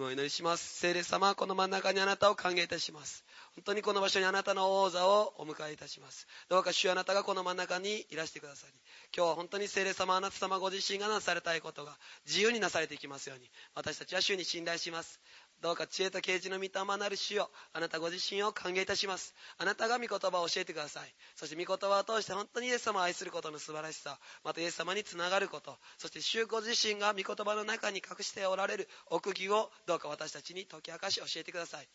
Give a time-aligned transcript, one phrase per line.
[0.00, 0.80] もお祈りします。
[0.80, 3.22] 聖霊様この真ん中にあなたを歓迎いたします。
[3.54, 6.26] 本当にこの場所にあなたの王座をお迎えいたします。
[6.48, 8.72] どうか主あなたがこの真ん中にいらしてくださり
[9.14, 15.20] 今日は本当に聖霊様あなた様ご自身がなされたいことが自由になされていきますように私たちは主に信頼します。
[15.60, 17.50] どうか知恵と啓示の御霊なる主よ。
[17.74, 19.34] あなたご自身を歓迎いたします。
[19.58, 21.14] あなたが御言葉を教えてください。
[21.36, 31.88] そして御言葉を通して本当にイエス様を愛することの素晴らしさまたイエス様につながることそして主ご自身が御言葉の中に隠しておられる奥義をどうか私たちに解き明かし教えてください。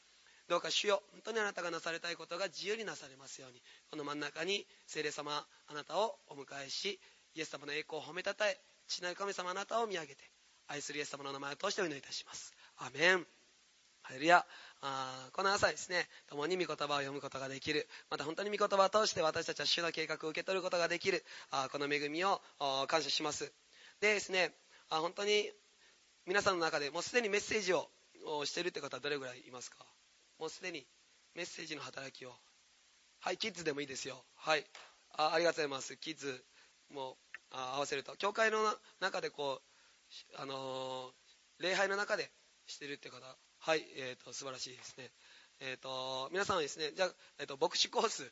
[0.47, 3.61] どうか主よ本当にあなたがなされたいことが自由になされますように。
[3.89, 6.99] この真ん中に聖霊様あなたをお迎えし
[7.33, 10.29] イエス様の栄光を褒めたたえ父なる神様あなたを見上げて
[10.67, 12.53] 愛するイエス様の名前を通してお祈りいたします。
[12.77, 13.25] アメン。
[14.05, 14.45] ハレルヤ
[14.81, 17.87] あこの朝ですね共に御言葉を読むことができる。
[18.11, 21.25] また本当に御言葉を通して私たちは主の計画を受け取ることができる。
[21.49, 22.39] あこの恵みを
[22.87, 23.51] 感謝します。
[24.01, 24.53] でですね
[24.91, 25.49] あ本当に
[26.27, 27.89] 皆さんの中でもうすでにメッセージを
[28.45, 29.77] しているって方はどれぐらいいますか？
[30.39, 30.85] もうすでに
[31.33, 32.33] メッセージの働きを。
[33.21, 34.23] はいキッズでもいいですよ。
[34.35, 34.63] はい。
[35.17, 35.97] あありがとうございます。
[35.97, 36.43] キッズ
[36.93, 37.17] も
[37.49, 38.15] 合わせると。
[38.17, 38.59] 教会の
[38.99, 39.61] 中でこ
[40.37, 42.29] うあのー、礼拝の中で
[42.67, 43.17] してるって方
[43.65, 45.09] はい、えーと、素晴らしいですね。
[45.59, 48.31] えーと、皆さんはですねじゃあ、えーと、牧師コース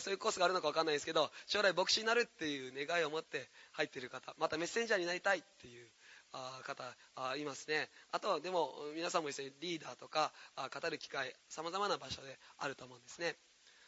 [0.00, 5.86] そういうコースがあるのか分かんないですけど将来牧師になるっていう願いを持って入っている方またメッセンジャーになりたいっていう
[6.32, 6.84] あ方
[7.16, 13.34] あいますねあとはでも皆さんもですねリーダーとかあ語る機会さまざまな場所であると思うんですね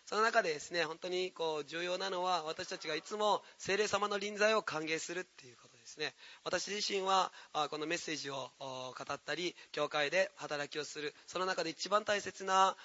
[0.04, 6.14] その中でですね本当にこう重要なのは私たちがいつも精霊様の臨在を歓迎するっていうことですね。
[6.44, 7.32] 私自身は
[7.70, 11.14] このメッセージを語ったり教会で働きをする。
[11.26, 12.76] その中で一番大切な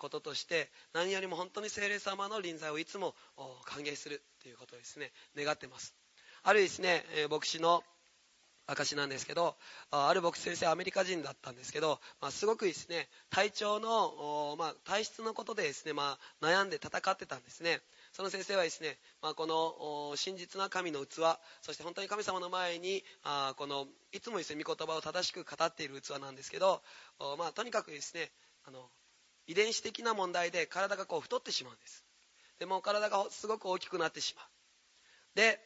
[0.00, 3.14] こととして何よりも本当に聖霊様の臨在をいつも
[3.64, 5.12] 歓迎するということをですね。
[5.36, 5.94] 願ってます。
[6.44, 7.84] あるですね牧師の
[8.72, 9.56] 証なんですけど
[9.90, 17.80] ある牧師先生アメリカ人だったんですけど、まあ、すごくですね体調の、まあ、体質のことでですね、まあ、悩んで戦ってたんですね。
[18.12, 26.82] その先生はですね、まあ、この真実な神の器そして本当に神様の前にあこのいつもですね御言葉を正しく語っている器なんですけど、
[27.38, 28.30] まあ、とにかくですね
[28.66, 28.90] あの
[29.46, 32.04] 遺伝子的な問題で体がこう太ってしまうんです。
[32.58, 34.46] でも体がすごく大きくなってしまう。
[35.34, 35.58] で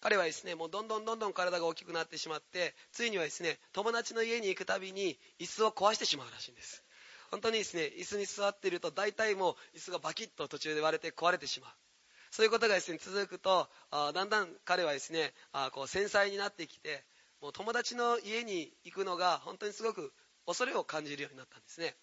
[0.00, 6.84] 彼はですねもうどんどんどんどん体が大きくなってしまってついにはですね友達の家に行くたびに椅子を壊してしまうらしいんです。
[7.30, 11.70] 本当にですね椅子に座っていると大体もう椅子がバキッと途中で割れて壊れてしまう。
[12.30, 17.04] そういうことがですね続くとあだんだん彼はですねあこう繊細になってきて
[17.40, 20.12] もう友達の家に行くのが本当にすごく
[20.46, 21.96] 恐れを感じるようになったんですね。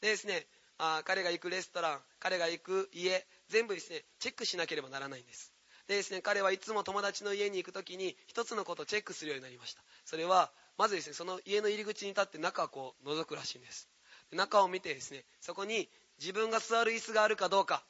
[0.00, 0.46] でですね
[0.76, 5.53] あ彼が行くレストラン彼が行く家全部ですねチェックしなければならないんです。
[5.86, 9.82] でですね彼はいつも友達の家に行く時に一つのことをチェックするようになりました。
[10.04, 13.88] それはまずですねその家の入り口に立って中をこう覗くらしいんです。
[14.32, 17.84] 中を見てですねそこに自分が座る椅子があるかどうか。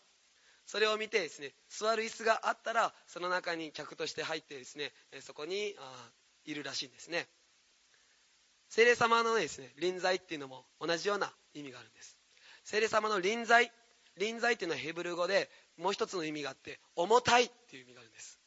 [0.66, 5.76] それを見てですね座る椅子があったらその中に客として入ってですねそこに
[6.46, 7.28] いるらしいんですね。
[8.70, 12.16] 精霊様のですね臨在っていうのも同じような意味があるんです。
[12.64, 13.70] 精霊様の臨在
[14.18, 18.38] 臨在っていうのはヘブル語でもう一つの意味があって重たいっていう意味があるんです。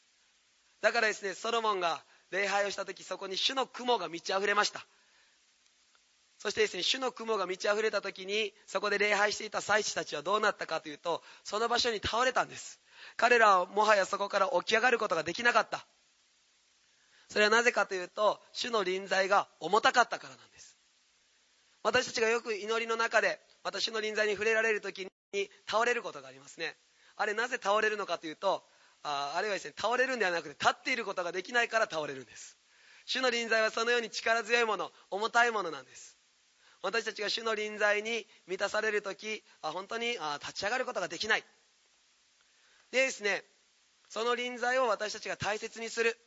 [0.82, 4.86] だからですねソロモンが礼拝をした時そこに主の雲が満ち溢れました。
[6.40, 12.80] そしてですね主の雲が満ち溢れた時にそこで礼拝していた祭司たちはどうなったかというとその場所に倒れたんです。
[13.16, 15.86] 彼らはもはやそこから起き上がることができなかった。
[17.30, 20.78] それはなぜかというと主の臨在が重たかったからなんです。
[21.84, 26.76] 私たちがよく祈りの中で私の臨在に触れられる時にに倒れることがありますね。
[27.16, 28.64] あれなぜ倒れるのかというと
[29.04, 32.58] ああれはですね倒れるんではなくて立っていることができないから倒れるんです。
[33.06, 36.18] 主の臨在はそのように力強いもの重たいものなんです。
[36.84, 41.44] 私たちが主の臨在に満たされる時あ本当にあ立ち上がることができない。
[42.92, 43.44] でですね
[44.10, 46.18] その臨在を私たちが大切にする。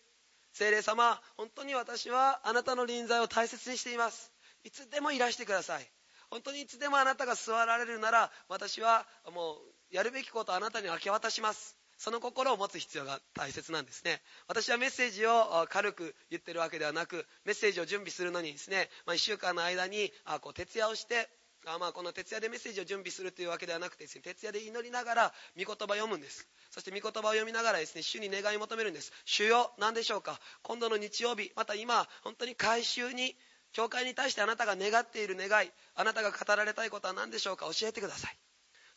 [0.52, 4.32] 精霊様本当に私はあなたの臨在を大切にしています。
[4.64, 5.90] いつでもいらしてください。
[6.30, 9.54] 本当にいつでもあなたが座られるなら私はも
[9.90, 11.76] うやるべきことをあなたに明け渡します。
[11.98, 14.22] その心を持つ必要が大切なんですね。
[14.48, 21.28] 私はメッセージを軽く言ってるわけではなくメッセージを準備するのにですね、まあ、1週間の間にあこう徹夜をして
[21.66, 26.48] あまあこの徹夜でメッセージを準備するというわけではなくてですね徹夜で祈りながら御言葉を読むんです。
[26.70, 29.12] そして御言葉を読みながらですね主に願い求めるんです。
[29.26, 30.40] 主よ何でしょうか。
[30.62, 33.36] 今度の日曜日また今本当に改修に
[33.72, 37.66] 教会に対してあなたが願っている願いあなたが語られたいことは何でしょうか？
[37.66, 38.36] 教えてください。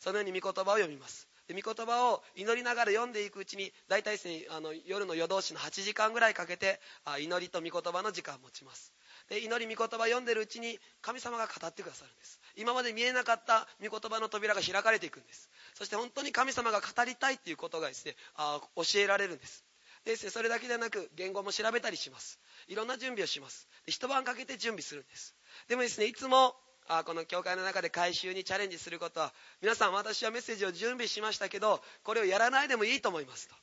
[0.00, 1.28] そのように御言葉を読みます。
[1.46, 8.92] で御言葉を祈りながら読んでいくうちに大体ですねあの夜の夜通しの8時間ぐらいかけてあ祈りと御言葉の時間を持ちます。
[9.28, 12.40] で祈り御言葉読んでるうちに神様が語ってくださるんです。
[12.56, 15.50] 今まで見えなかった御言葉の扉が開かれていくんです。
[15.74, 19.64] そして本当に神様が語りたいっていうことがですねあ教えられるんです。
[20.04, 22.38] でそれだけではなく言語も調べたりします。
[22.68, 23.68] いろんな準備をします。
[23.86, 25.34] 一晩かけて準備するんです。
[25.68, 26.54] でもですねいつも
[26.86, 33.54] あこの教会の中で改修にチャレンジすることは皆さん私はメッセージを準備しましたけどこれをやらないでもいいと思いますと。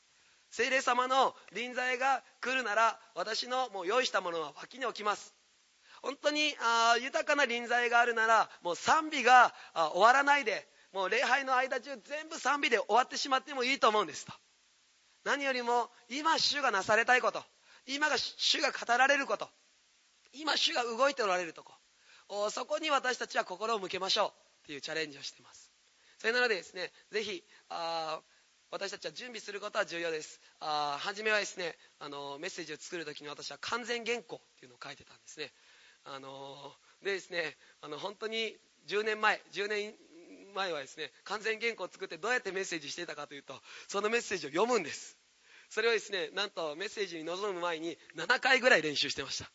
[0.49, 5.35] 精霊様の臨在が来るなら私のもう用意したものは脇に置きます。
[6.01, 9.53] 本当にあ豊かな臨在があるならもう賛美が
[9.93, 14.33] 終わらないでもう礼拝の間中全部賛美で終わってしまってもいいと思うんですと。
[15.23, 17.43] 何よりも今主がなされたいこと。
[17.87, 19.49] 今が主が語られること。
[20.33, 21.73] 今主が動いておられるとこ。
[22.49, 24.31] そこに私たちは心を向けましょう。
[24.63, 25.71] っていうチャレンジをしています。
[26.19, 28.21] それなのでですねぜひあ
[28.69, 30.39] 私たちは準備することは重要です。
[30.59, 35.51] あ初めはですねあのメッセージを作る時に私は完全原稿っていうのを書いてたんですね。
[36.05, 38.55] あのでですねあの本当に
[38.87, 39.93] 10年前10年
[40.51, 43.53] 前はですね完全原稿を作ってどうやってメッセージしていたかというと
[43.87, 45.17] そのメッセージを読むんです。
[45.69, 49.49] それをですねなんとメッセージに臨む前に7回ぐらい練習してました。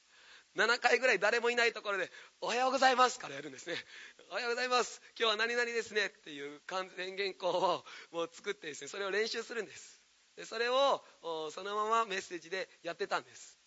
[0.57, 2.11] 7回ぐらい誰もいないところで
[2.41, 3.77] 「おはようございます」からやるんですね
[4.31, 10.03] 「おはようございます今日は何々ですね」っていう完全原稿をもう作ってですねそれを練習するんです。
[10.37, 11.05] でそれを
[11.53, 13.59] そのままメッセージでやってたんです。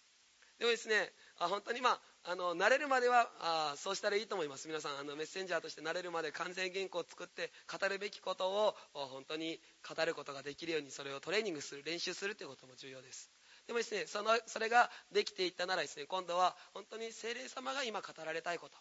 [0.57, 4.67] でもですねあ本当にまああの慣れるまではあそうしたらいいと思います。
[4.67, 13.31] 皆さんあのメッセンジャーとして慣れるまで完全原稿を作って語るべきことを本当に語ることができるようにそれをトレーニングする練習するということも重要です。
[13.65, 18.77] でもですねそのそれができていったならですね今度は本当に精霊様が今語られたいこと。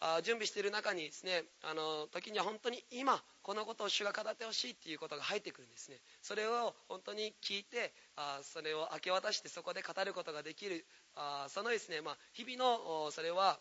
[0.00, 5.98] あ準備している中にですねあの時には本当に今このことを主が語ってほしいっていうことが入ってくるんですね。
[6.22, 10.86] それを本当に聞いてあそれを明け渡してそこで語ることができる
[11.18, 13.58] あそのですね、まあ、日々のそれは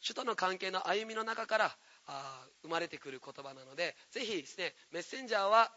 [0.00, 1.76] 主との関係の歩みの中から
[2.06, 5.70] あ生まれてくる言葉なのでぜひですねメッセンジャーは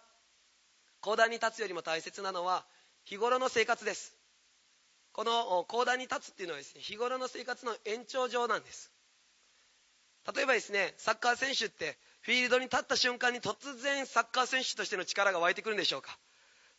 [1.01, 2.65] 講談に立つよりも大切なのは
[3.05, 4.15] 日頃の生活です。
[5.11, 8.91] この講談に立つっていうのはですね日頃の生活の延長上なんです。
[10.35, 16.17] 例えばですねサッカー選手ってフィールドに立った瞬間に突然サッカー選手としての力が湧いてくるんでしょうか。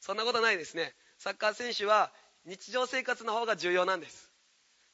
[0.01, 0.95] そんなことないですね。
[1.19, 2.13] サッカー選手は
[2.47, 4.30] 日常生活の方が重要なんです。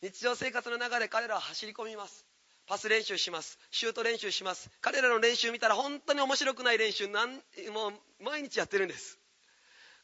[0.03, 2.27] 日常生活の中で彼らは走り込みます。
[2.67, 3.59] パス練習します。
[3.71, 4.71] シュート練習します。
[4.81, 7.31] 彼らの練習見たら本当に面白くない練習なん
[7.73, 7.89] も
[8.21, 9.19] う毎日やってるんです。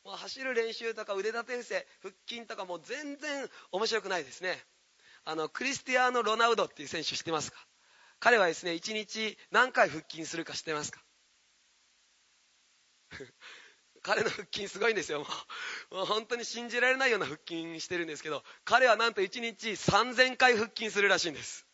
[0.05, 4.57] もう走る練習とか腕立て伏せ腹筋とかもう全然面白くないですね。
[5.25, 7.59] あのクリスティアーノ・ロナウドっていう選手知ってますか？
[8.19, 11.01] 彼はですね1日何回腹筋するか知ってますか？
[14.03, 15.21] 彼の腹筋すごいんですよ。
[15.21, 15.27] も
[15.93, 21.67] うもう本当に信じられないような腹筋してるんですけど彼はなんと1日3000回腹筋するらしいんです。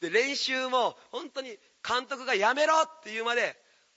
[0.00, 3.56] で練習も本当に監督がやめろって言うまで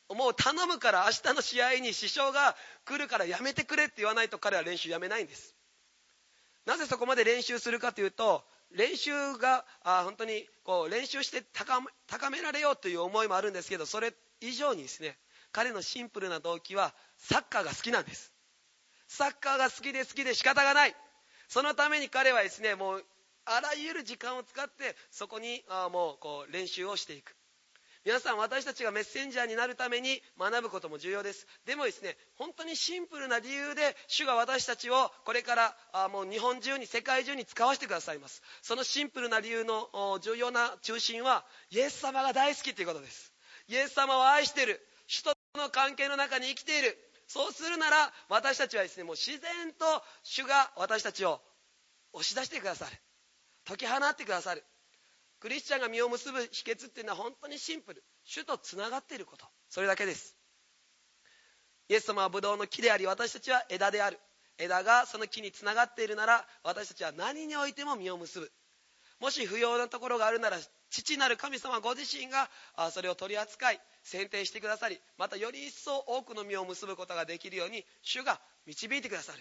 [0.09, 2.56] もう頼むから明日の試合に支障が
[2.86, 5.56] 来るからやめてくれって言わないと彼は練習やめないんです。
[6.65, 15.18] なぜそこまで練習するかというと練習があ本当にこう練習して高高められようという思いもあるんですけどそれ以上にですね
[15.51, 16.94] 彼のシンプルな動機は
[17.27, 18.31] サッカーが好きなんです。
[19.07, 20.95] サッカーが好きで好きで仕方がない。
[21.48, 23.06] そのために彼はですねもう
[23.45, 27.36] あらゆる時間を使ってそこにあもうこう練習をしていく。
[28.05, 31.48] 皆さん私たちがメッセンジャーになるために学ぶことも重要です。
[31.65, 38.44] でもですね本当にシンプルな理由で主が私たちをこれからあもう日本中に世界中に使わせてくださいます。
[38.62, 39.89] そのシンプルな理由の
[40.22, 43.34] 重要な中心はイエス様が大好きということです。
[43.67, 44.79] イエス様を愛してる。
[45.08, 46.98] 主との関係の中に生きている。
[47.27, 49.86] そうするなら私たちはですねもう自然と
[50.24, 51.41] 主が私たちを
[52.13, 52.91] 押し出してくださる。
[53.65, 54.63] 解き放ってくださる。
[55.39, 58.03] クリスチャンが実を結ぶ秘訣っていうのは本当にシンプル。
[58.24, 59.46] 主とつながっていること。
[59.70, 60.38] それだけです。
[61.89, 64.20] イエス様はブドウの木であり私たちは枝である。
[64.58, 68.51] 枝がその木につながっているなら私たちは何においても実を結ぶ。
[69.25, 70.58] もし不要なところがあるなら
[70.91, 72.48] 父なる神様ご自身が
[72.91, 79.39] それを取り扱い選定してくださりまたより一層多くの実を結ぶことができるように主が導いてくださる。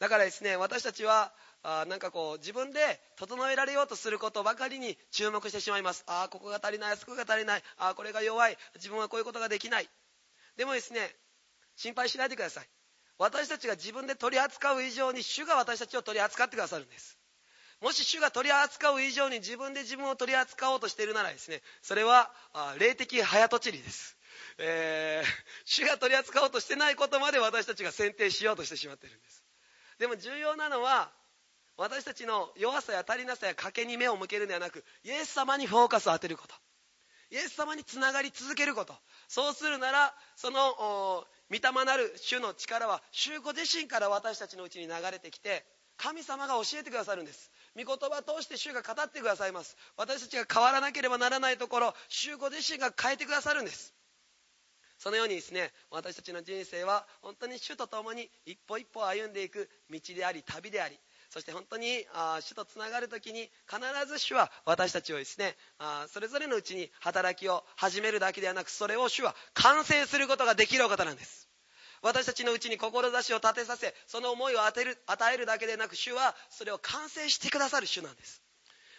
[0.00, 2.80] だからですね私たちはあなんかこう自分で
[3.16, 6.02] 整えられようとすることばかりに注目してしまいます。
[6.08, 9.88] ああここが足りないあそこが足りないああこれが弱い自分はこういうことができない。
[10.56, 11.14] でもですね
[11.76, 12.68] 心配しないでください。
[13.18, 17.16] 私たちが自分で取り扱う以上に主が私たちを取り扱ってくださるんです。
[17.84, 22.30] もし主が取り扱う以上に自分で自分を取り扱おうとしているならですねそれは
[22.78, 24.16] 霊的早とちりです、
[24.56, 25.26] えー、
[25.66, 29.44] 主が取り扱おうとしてないことまで私たちが選定しようとしてしまっているんです。
[29.98, 31.10] でも重要なのは
[31.76, 36.54] 私たちの弱さや足りなさや賭けに目を向けるのではなくイエス様にフォーカスを当てること。
[37.30, 38.94] イエス様につながり続けること。
[39.28, 47.50] そうするならその御霊なる主の力は主ご自身から私たちのうちに流れてきて神様が教えてくださるんです。
[47.76, 49.76] 御言葉を通して主が語ってくださいます。
[49.96, 53.94] 私たちが変わらなければならないところ主ご自身が変えてくださるんです。
[54.98, 60.98] そのようにですね私たちの人生は本当に主と共に一歩一歩歩んでいく道であり旅であり
[61.30, 71.43] そして本当にあ主とつながる時に必ず主は私たちをですねあそれぞれのうちに働きを始めるだけではなくそれを主は完成することができるお方なんです。
[72.04, 78.42] 私たちのうちに志を立てさせその思いを与える与えるだけでなく主はそれを完成してくださる主なんです。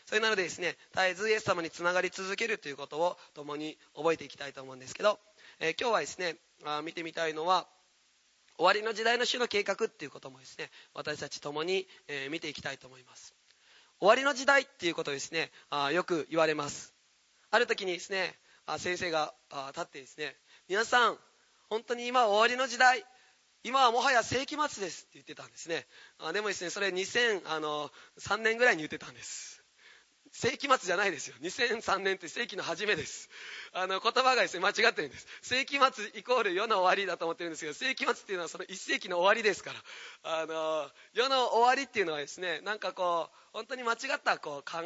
[0.08, 5.20] それなのでですね絶えずイエス様につながり続けるということを共に覚えていきたいと思うんですけど、
[5.60, 7.68] えー、今日はですねあ見てみたいのは
[8.58, 13.36] 終わりの時代の主の計画っていうこともですね私たち共に、えー、見ていきたいと思います。
[14.00, 16.94] 終わりの時代っていうことをですねあよく言われます。
[17.52, 18.36] ある時にですね
[18.66, 19.34] あ先生が
[19.70, 20.36] 立ってですね
[20.68, 21.18] 皆さん
[21.70, 23.06] 本当に今終わりの時代。
[23.64, 25.88] 今はもはや世紀末ですって言ってたんですね。
[26.20, 29.64] あでもですねそれ2003年ぐらいに言ってたんです。
[30.32, 31.36] 世紀末じゃないですよ。
[31.42, 33.30] 2003年って世紀の初めです。
[33.78, 35.28] あの言葉がですね間違ってるんです。
[35.42, 39.72] 世紀末イコール世の終わりだと思ってるんですけど世紀末っていうのはその1世紀の終わりですか
[40.24, 40.42] ら。
[40.42, 44.82] あの世の終わりっていうのはですねなんかこう本当に間違ったこう価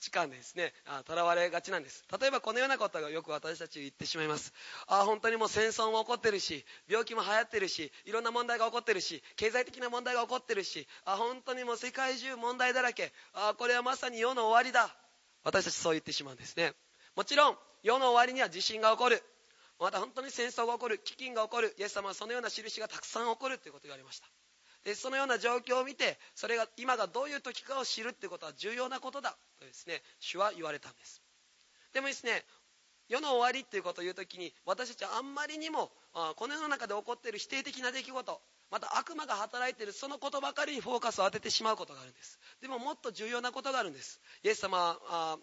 [0.00, 0.72] 値観でですね
[1.04, 2.04] とらわれがちなんです。
[2.20, 4.52] 例えばこのようなことがよく私たち言ってしまいます。
[4.88, 13.12] あ本当にもう戦争も起こってるし病気も流行ってるしいろんな問題が起こってるし経済的な問題が起こってるしあ本当にもう世界中問題だらけ。
[13.34, 14.96] あこれはまさに世の終わりだ。
[15.44, 16.72] 私たちそう言ってしまうんですね。
[17.14, 19.22] もちろん世の終わりには地震が起こる。
[19.80, 21.00] また本当に戦争が起こる。
[21.04, 21.74] 飢饉が起こる。
[21.78, 24.26] イエス様はそのような印がたくさん起こるということがありました。
[24.84, 31.22] でそのような状況を見てそれが今がどういう時かを知るっていうことは重要なことだとですね主は言われたんです。
[31.92, 32.44] でもですね
[33.08, 35.90] 世の終わりっていうことを言う時に私たちはあんまりにも
[36.36, 42.40] この世の中で起こっている否定的な出来事また悪魔が働いているそのことばかりにフォーカスを当ててしまうことがあるんです。
[42.62, 44.20] でももっと重要なことがあるんです。
[44.42, 45.38] イエス様は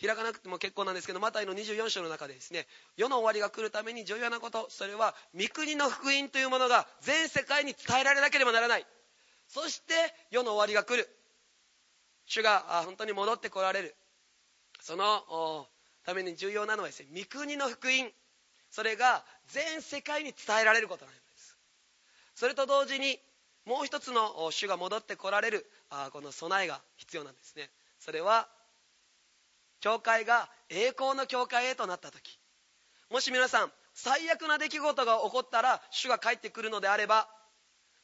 [0.00, 8.86] 開かなくても結構なんですけどマタイの24章の中でですね世の終わりが来るために重要なことそれは御国の福音というものが全世界に伝えられなければならない。
[9.48, 9.94] そして
[10.30, 11.08] 世の終わりが来る。
[12.26, 13.94] 主が本当に戻ってこられる。
[14.80, 15.66] その
[16.04, 18.10] ために重要なのはですね御国の福音。
[18.70, 21.56] それが全世界に伝えられることなんです。
[22.34, 23.20] それと同時に
[23.64, 25.70] もう一つの主が戻ってこられる
[26.12, 27.70] この備えが必要なんですね。
[28.00, 28.48] それは
[29.84, 32.40] 教会が栄光の教会へとなった時
[33.10, 37.28] もし皆さん最悪な出来事が起こったら主が帰ってくるのであれば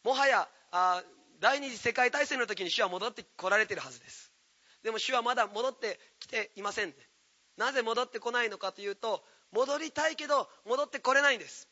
[0.04, 1.02] もはやあ
[1.40, 4.30] 第二次世界大戦の時に主は戻ってこられてるはずです。
[4.84, 6.92] でも主はまだ戻ってきていません、
[7.56, 11.66] なぜ戻ってこないのかというと戻りたいけど戻ってこれないんです。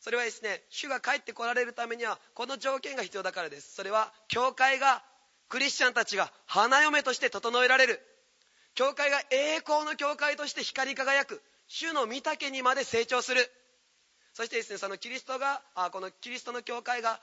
[0.00, 3.74] それはですね主が帰ってこられるためにはこの条件が必要だからです。
[3.74, 5.04] それは教会が
[5.50, 8.00] クリスチャンたちが花嫁として整えられる。
[8.80, 11.42] 教会が栄光の教会として光り輝く。
[11.68, 13.46] 主の御岳にまで成長する。
[14.32, 17.20] そしてですねそのキリストがあこのキリストの教会が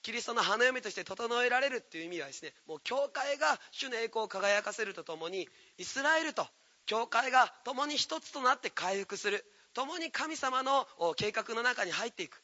[0.00, 6.46] キリストの花嫁として整えられるっていう意味はですねもう教会が主の栄光を輝かせるとともにイスラエルと
[6.86, 9.44] 教会が共に一つとなって回復する。
[9.74, 12.42] 共に神様の計画の中に入っていく。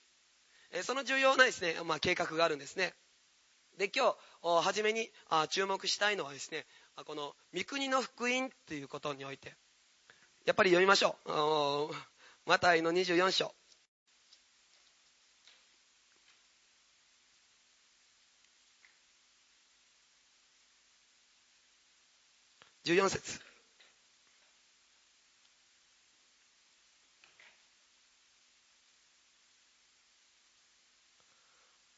[0.83, 2.93] その重要なですね、まあ、計画があるんですね。
[3.79, 5.11] で今日初めに
[5.49, 6.67] 注目したいのはですね
[7.03, 9.55] この御国の福音っていうことにおいて
[10.47, 11.95] やっぱり読みましょう。
[12.47, 13.55] マタイの24章。
[22.85, 23.41] 14節。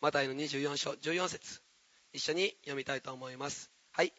[0.00, 1.60] マタイの24章14節。
[2.12, 3.72] 一緒に読みたいと思います。
[3.90, 4.12] はい。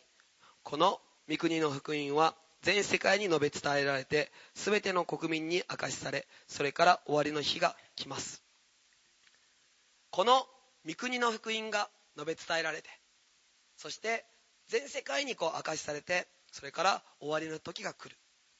[0.67, 8.43] この御国の福音は全世界に述べ伝えられて全ての国民に明かしされそれから終わりの日が来ます。
[10.09, 10.45] この
[10.85, 12.89] 御国の福音が述べ伝えられて
[13.77, 14.25] そして
[14.67, 18.17] 全世界にこう明かしされてそれから終わりの時が来る。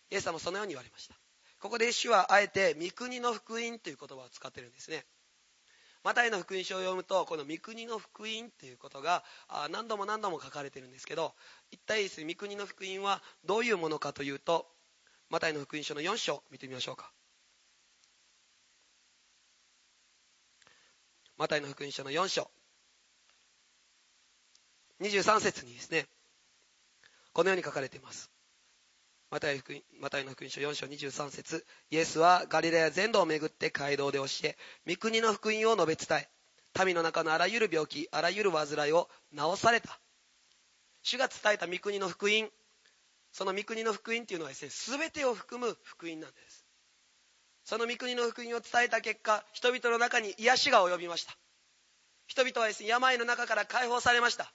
[0.09, 1.15] イエス様もそのように言われました。
[1.59, 5.03] ここで主はあえて御国の福音という言葉を使ってるんですね。
[6.03, 9.23] マタイの福音書を読むとこの御国の福音ということが
[9.71, 11.33] 何度も何度も書かれてるんですけど
[11.71, 14.67] 一体ですね御国の福音はどういうものかというと
[15.29, 17.11] マタイの福音書の4章見てみましょうか。
[21.37, 22.49] マタイの福音書の4章。
[25.01, 26.07] 23節にですね
[27.31, 28.31] このように書かれています。
[29.29, 31.65] マタイ福音マタイの福音書4章23節。
[31.91, 34.55] イエスはガリラヤ全土を巡って街道で教え
[34.87, 36.85] 御国の福音を述べ伝え。
[36.85, 39.99] 民の中のあらゆる病気あらゆる患いを治された。
[41.03, 42.49] 主が伝えた御国の福音
[43.33, 46.65] その御国の福音というのはですね全てを含む福音なんです。
[47.65, 51.35] その御国の福音を伝えた結果人々の中に癒しが及びました。
[52.27, 54.53] 人々はですね病の中から解放されました。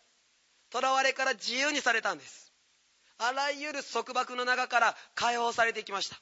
[0.73, 2.52] 囚われから自由にされたんです。
[3.25, 6.21] あらゆる束縛の中から解放されていきました。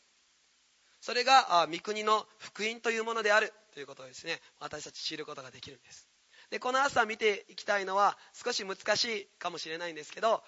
[1.01, 3.53] それが御国の福音というものである。
[3.73, 4.41] ということをですね。
[4.59, 6.09] 私たち知ることができるんです。
[6.51, 10.43] でこの朝見ていきたいのは少し難しいかもしれないんですけど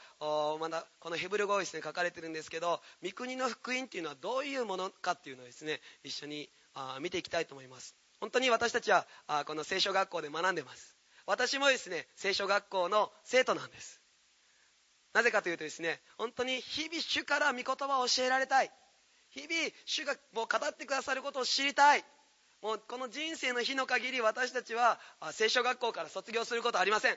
[0.59, 6.51] まだこのヘブル語をですね書かれてるんですけど御国の福音っていうのはどういうものかっていうのをですね一緒に
[7.01, 7.95] 見ていきたいと思います。
[8.19, 9.07] 本当に私たちは
[9.47, 10.97] この聖書学校で学んでます。
[11.25, 14.02] 私もですね聖書学校の生徒なんです。
[15.13, 18.71] なぜかというとですね本当に日々主から御言葉を教えられたい。
[19.31, 22.05] 日々主がもう語ってくださることを知りたい。
[22.63, 25.01] もうこの人生の日の限り私たちは
[25.33, 27.17] 聖書学校から卒業することはありません。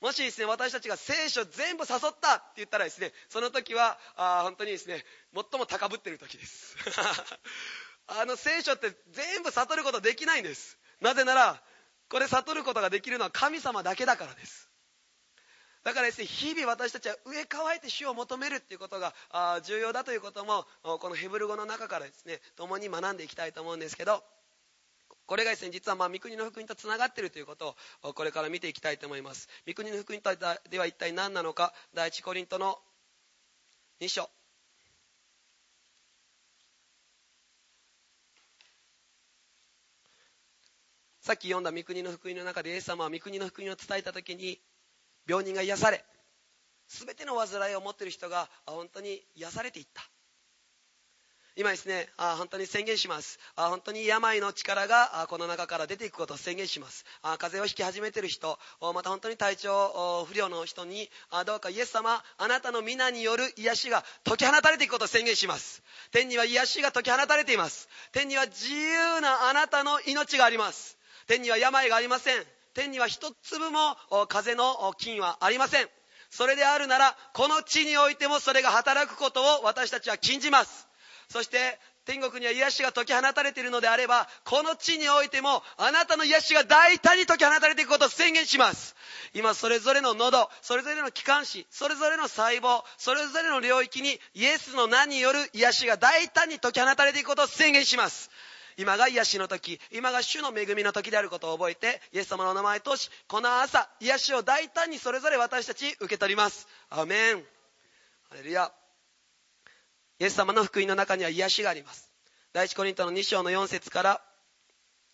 [0.00, 6.76] もしですね私たちが聖書全部誘ったって言ったらですねその時はあ本当にですね最も高ぶってる時です。
[8.08, 10.78] あの聖書って全部悟ることできないんです。
[11.00, 11.62] なぜなら
[12.08, 14.71] これ悟ることができるのは神様だけだからです。
[15.84, 19.12] だからですね日々私たちは上乾いて主を求めるっていうことが
[19.64, 24.22] 重要だということもこのヘブル語の中からですね共に学んでいきたいと思うんですけど
[25.26, 29.48] これがですね実はまあ御国の福音とつながっているということをこれから見ていきたいと思います。
[29.66, 30.30] 御国の福音と
[30.70, 31.72] では一体何なのか？
[31.94, 32.78] 第一コリントの
[34.00, 34.28] 2章。
[41.20, 44.60] さっき読んだ御国の福音の中でイエス様は御国の福音を伝えた時に
[45.26, 46.04] 病人が癒され
[46.88, 50.02] 全ての患いを持っている人が本当に癒されていった。
[51.54, 53.38] 今ですね本当に宣言します。
[53.56, 57.04] 本当に病の力がこの中から出ていくことを宣言します。
[57.22, 58.58] 風邪をひき始めている人
[58.94, 61.10] また本当に体調不良の人に
[61.46, 65.82] どうかイエス様あなたの皆による癒しが解き放たれていくことを宣言します。
[66.10, 67.88] 天には癒しが解き放たれています。
[68.12, 70.96] 天には自由なあなたの命があります。
[71.26, 72.46] 天には病がありません。
[72.74, 73.96] 天には一粒も
[74.28, 75.88] 風の菌はありません。
[76.30, 80.88] それであるならこの地においてもそれが働くことを私たちは禁じます。
[81.28, 88.96] そして天国には癒しが解き放たれているのであればこの地においてもあなたの癒しが大胆に解き放たれていくことを宣言します。
[89.34, 98.30] 今それぞれの喉それぞれの気管支それぞれの細胞それぞれの領域にイエスの名による癒しが大胆に解き放たれていくことを宣言します。
[98.76, 106.66] 今が癒しの時今が主の恵みの時であることを覚えてイエス様の名前を通しこの朝癒しを大胆にそれぞれ私たち受け取ります。
[106.90, 107.42] アメン。
[108.28, 108.72] ハレルヤ。
[110.18, 112.12] イエス様の福音の中には癒しがあります。
[112.52, 114.20] 第一コリントの2章の4節から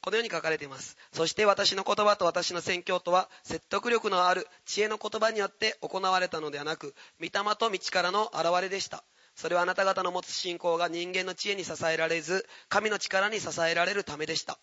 [0.00, 0.96] このように書かれています。
[1.12, 9.04] そして私の言葉と私の宣教とは説得力のある知恵の言葉によって行われたのではなく御霊と道からの現れでした。
[9.38, 14.59] それはあなた方の持つ信仰が人間の知恵に支えられず神の力に支えられるためでした。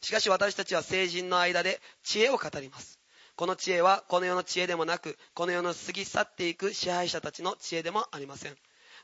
[0.00, 3.00] しかし私たちは成人の間で知恵を語ります。
[3.34, 8.54] この知恵はこの世の知恵でもなくこの世の過ぎ去っていく支配者たちの知恵でもありません。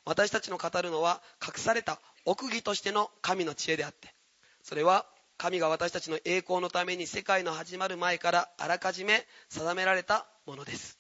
[0.05, 4.15] 私たちの語るのは隠された奥義としての神の知恵であって
[4.63, 5.05] それは
[5.37, 10.97] 神が私たちの栄光のために世界の始まる前からあらかじめ定められたものです。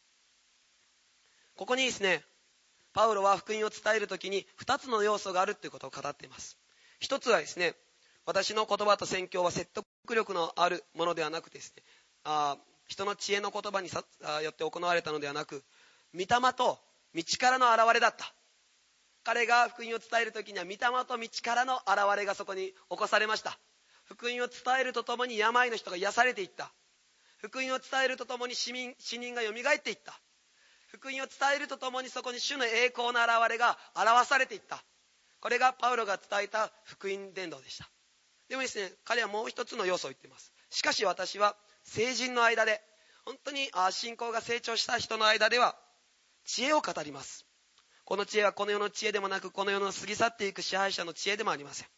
[1.55, 2.25] ここにですね
[2.99, 6.59] パウロは福音を伝える時に2つの要素があるということを語っています。
[7.01, 7.77] 1つはですね
[8.27, 11.85] 私の言葉と宣教は説得力のあるものではなくてですね
[12.25, 12.57] あ
[12.89, 15.63] 人の知恵の言葉によって行われたのではなく
[16.13, 16.81] 御霊と
[17.15, 18.35] 道からの現れだった。
[19.23, 23.61] 彼が福音を伝える時には御霊と道からの現れがそこに起こされました。
[24.07, 26.73] 福音を伝えるとともに病の人が癒されていった。
[27.37, 30.21] 福音を伝えるとともに死人がよみがえっていった。
[30.89, 34.83] 福音を伝えるとともにそこに主の栄光の現れが表されていった。
[35.41, 37.89] これがパウロが伝えた福音伝道でした。
[38.49, 40.53] でもですね彼はもう一つの要素を言っています。
[40.71, 42.81] しかし私は成人の間で
[43.25, 45.77] 本当に信仰が成長した人の間では
[46.45, 47.45] 知恵を語ります。
[48.05, 51.89] この知恵はこの世の知恵でもなくこの世の過ぎ去っていく支配者の知恵でもありません。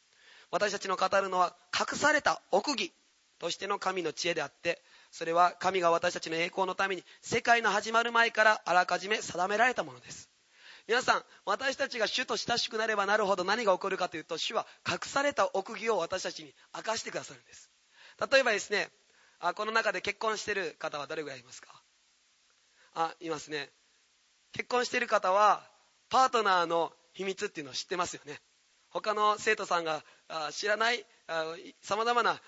[0.51, 2.93] 私たちの語るのは隠された奥義
[3.39, 10.31] としての神の知恵であってそれは神が私たちの栄光のために世界の始まる前からあらかじめ定められたものです。
[10.89, 17.71] 皆さん私たちが主と親しくなればなるほど何が起こるかというと主は隠された奥義を私たちに明かしてくださるんです。
[18.31, 18.89] 例えばですね
[19.41, 21.69] あこの中で結婚してる方はどれぐらいいますか？
[22.95, 23.69] あいますね。
[24.53, 25.63] 結婚してる方は
[26.09, 28.41] パートナーの秘密っていうのを知ってますよね。
[28.91, 30.03] 他の生徒さんが
[30.51, 31.05] 知らない
[31.81, 32.41] さまざまな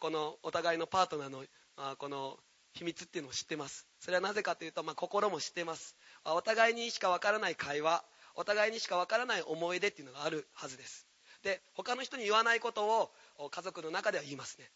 [0.00, 1.44] このお互いのパートナーの
[1.76, 2.38] あこの
[2.72, 3.86] 秘密っていうのを知ってます。
[4.00, 5.96] それはなぜかというと、まあ、心も知ってます。
[6.24, 8.04] お互いにしかわからない会話。
[8.34, 11.06] お互いにしかわからない思い出っていうのがあるはずです。
[11.42, 13.12] で他の人に言わないことを
[13.50, 14.70] 家族の中では言いますね。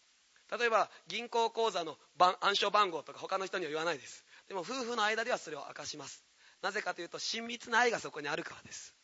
[0.57, 1.99] 例えば銀行口座の
[2.41, 4.25] 暗証番号とか他の人には言わないです。
[4.49, 6.25] でも夫婦の間ではそれを明かします。
[6.63, 8.95] なぜかというと親密な愛がそこにあるからです。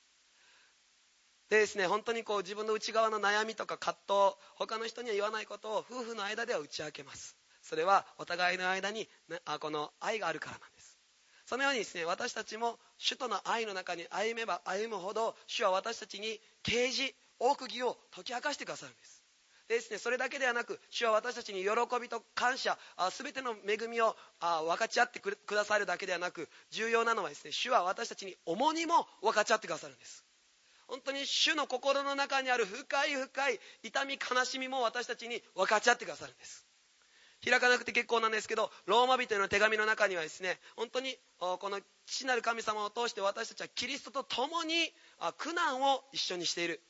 [1.51, 7.37] でですね本当にこう自分の内側の悩みとか葛藤他の人には言わないことを夫婦の間では打ち明けます。
[7.65, 9.09] それはお互いの間に
[9.45, 10.99] あこの愛があるからなんです。
[11.47, 19.23] そのようにですね私たちも主との愛の中に歩めば歩むほど主は私たちに啓示奥義を解き明かしてくださるんです。
[19.69, 22.79] でですね、それだけではなく主は私たちに喜びと感謝
[23.11, 30.25] すべての恵みをあ分かち合ってくださるだけではなく重要なのはですね主は私たちに重荷も分かち合ってくださるんです。
[30.87, 36.64] 本当に主の心の中にある深い深い痛み悲しみも私たちに分かち合ってくださるんです。
[37.43, 44.75] 開かなくて結構なんですけどローマ人の手紙の中にはですね本当にこの父なる神様を通して私たちはキリストと共に
[45.39, 46.81] 苦難を一緒にしている。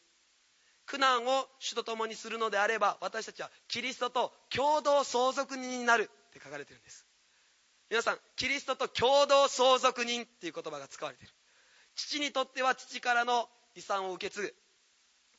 [0.87, 7.07] 苦難を主と共にするのであれば私たちはキリストと共同相続人になるって書かれてるんです。
[7.89, 11.33] 皆さんキリストと共同相続人っていう言葉が使われている。
[11.95, 14.55] 父にとっては父からの遺産を受け継ぐ。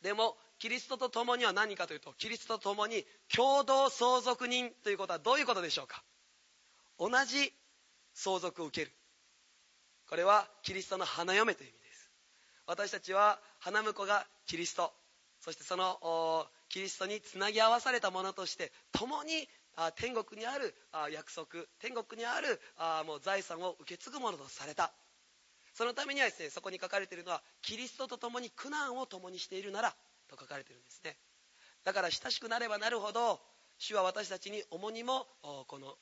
[0.01, 6.01] でもキリストと共には何かというとキリストと共に共同相続人ということはどういうことでしょうか？
[6.99, 7.53] 同じ
[8.15, 8.91] 相続を受ける。
[10.09, 12.09] これはキリストの花嫁という意味です。
[12.65, 14.91] 私たちは花婿がキリスト。
[15.39, 19.47] そしてそのキリストにつなぎ合わされたものとして共に
[19.97, 20.73] 天国にある
[21.13, 21.45] 約束。
[21.77, 22.59] 天国にある
[23.05, 24.91] もう財産を受け継ぐものとされた。
[25.75, 29.93] そのためにはですねそこに書かれているのはキリストと共に苦難を共にしているなら
[30.29, 31.17] と書かれてるんですね。
[31.83, 33.39] だから親しくなればなるほど
[33.77, 35.27] 主は私たちに重荷も
[35.67, 35.95] この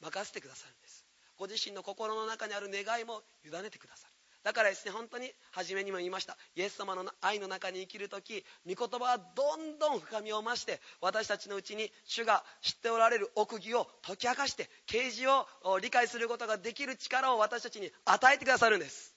[0.00, 1.04] 任せてくださるんです。
[1.36, 4.12] ご自身の心の中にある願いも委ねてくださる。
[4.42, 6.36] だからですね本当に初めにも言いました。
[6.54, 19.15] イエス様の愛の中に生きる時御言葉はどんどん深みを増して私たちのうちに主が知っておられる奥義を解き明かして啓示を理解することができる力を私たちに与えてくださるんです。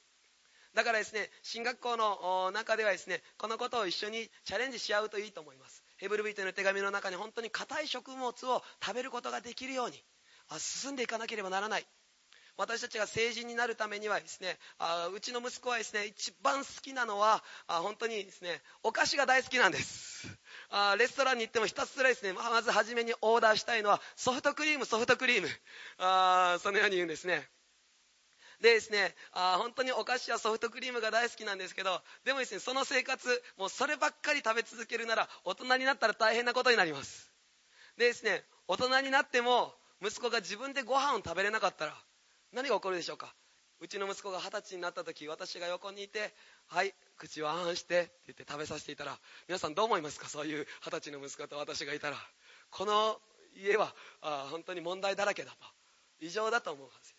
[0.76, 5.84] だからですね進学校の中ではですねこのことを一緒にチャレンジし合うといいと思います。
[5.98, 8.34] ヘブルビートの手紙の中に本当に硬い食物を
[8.82, 10.02] 食べることができるように
[10.58, 11.86] 進んでいかなければならない。
[12.58, 20.28] 私たちが成人になるためにはですねあうちの息子はですね一番好きなのはあ本当にですねお菓子が大好きなんです。
[20.70, 25.48] あレストランに行ってもひたすらですねまず初めにオーダーしたいのはソフトクリームソフトクリーム。
[26.00, 27.48] あそのように言うんですね。
[28.62, 37.32] でですねあ本当にお菓子やソフトクリームが大好きなんですけどでもですねその生活もうそればっかり食べ続けるなら大人になったら大変なことになります。
[37.98, 41.96] でですね大人になっても息子が自分でご飯を食べれなかったら
[42.52, 43.34] 何が起こるでしょうか。
[43.82, 46.34] うちの息子が二十歳になった時私が横にいて
[46.68, 49.18] 「はい口をあんして」って言って食べさせていたら
[49.48, 50.28] 皆さんどう思いますか？
[50.28, 52.18] そういう二十歳の息子と私がいたら。
[52.72, 53.22] この
[53.56, 55.58] 家はあ本当に問題だらけだと。
[56.20, 57.19] 異常だと思うはずで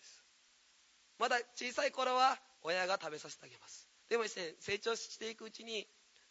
[1.21, 3.87] まだ小さい頃は親が食べさせてあげます。
[4.09, 5.85] でもですね成長していくうちに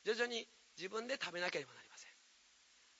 [0.05, 2.11] 徐々に自分で食べなければなりません。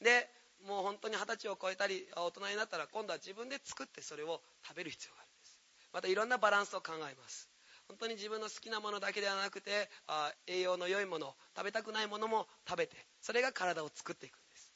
[0.05, 0.31] で
[0.65, 5.59] もう本当に二十歳を超えたり大人になったら今度は自分で作ってそれを食べる必要があるんです。
[5.93, 7.51] またいろんなバランスを考えます。
[7.89, 14.73] 本当に自分の好きなものだけではなくてあ栄養の良いもの食べたくないものも食べてそれが体を作っていくんです。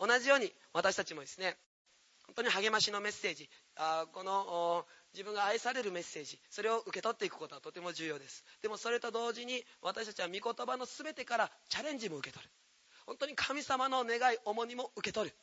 [0.00, 1.56] 同じように私たちもですね
[2.26, 3.48] 本当に励ましのメッセージ。
[3.76, 6.38] あこの自分が愛されるメッセージ。
[6.50, 8.44] それを受け取っていくことはとても重要です。
[8.62, 12.50] でもそれと同時に私たちは御言葉の全てからチャレンジも受け取る。
[13.06, 15.36] 本当に神様の願い重荷も受け取る。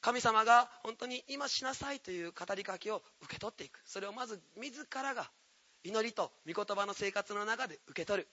[0.00, 3.82] 神様が本当に今しなさいという語りかけを受け取っていく。
[3.84, 5.30] それをまず自らが
[5.84, 8.28] 祈りと御言葉の生活の中で受け取る。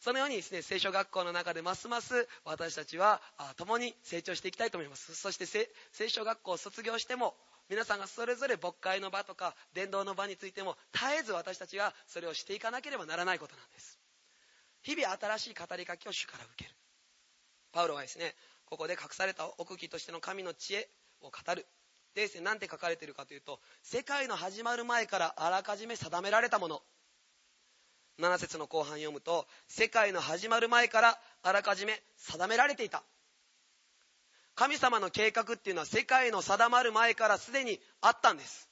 [0.00, 3.20] そのようにですね聖書学校の中でますます私たちは
[3.56, 5.14] 共に成長していきたいと思います。
[5.14, 7.34] そして聖書学校を卒業しても
[7.68, 13.98] 皆さんがそれぞれ牧会の場とか伝道の場についても絶えず私たちがそれをしていかなければならないことなんです。
[14.82, 16.74] 日々新しい語りかけを主から受ける。
[17.72, 18.34] パウロはですね
[18.64, 20.88] ここで隠された奥義としての神の知恵
[21.20, 21.66] を語る。
[22.14, 26.82] でですね何て書かれているかというと世界の始まる前からあらかじめ定められたもの。
[28.20, 33.02] 7節の後半読むと世界の始まる前からあらかじめ定められていた
[34.54, 38.70] 神様の計画っていうのは世界の定まる前からすでにあったんです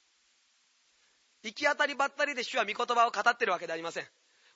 [1.43, 4.05] 行き当たりばったりで主は御言葉を語ってるわけでありません。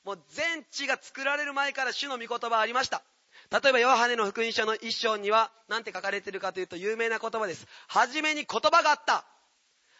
[0.04, 3.04] もう全地が作られる前から主の御言葉はありました。
[3.50, 7.68] 例えば、ヨハネの福音書の一章には、何て書かれてるかというと、有名な言葉です。
[7.88, 9.26] はじめに言葉があった。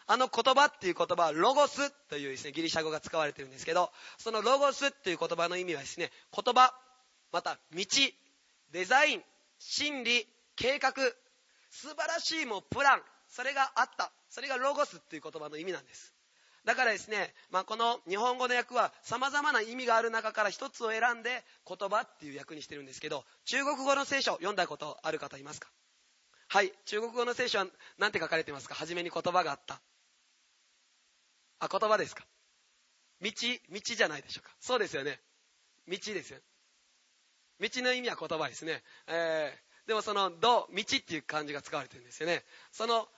[0.06, 6.74] あの言葉っていう言葉は、ロゴスというですね、ギリシャ語が使われてるんですけど、そのロゴスっていう言葉の意味はですね、言葉、
[7.32, 7.84] また道、
[8.72, 9.22] デザイン、
[9.58, 10.92] 心理、計画、
[11.70, 14.12] 素晴らしいもうプラン、それがあった。
[14.28, 16.12] それがロゴスっていう言葉の意味なんです。
[16.64, 25.68] だからですね、まあ、この日本語の訳は様々な意味がある中から一つを選んで言葉っていう訳にしてるんですけど、中国語の聖書読んだことある方いますか？
[26.48, 27.66] はい、中国語の聖書は
[27.98, 28.74] 何て書かれてますか？
[28.74, 29.80] 初めに言葉があった。
[31.64, 32.24] あ、言葉ですか
[33.20, 34.54] 道、道じゃないでしょうか。
[34.60, 35.20] そうですよね。
[35.88, 36.38] 道ですよ。
[37.60, 38.82] 道の意味は言葉ですね。
[39.06, 42.44] えー、でもその、ど、道っていう漢字が使われてるんですよね。
[42.72, 43.08] その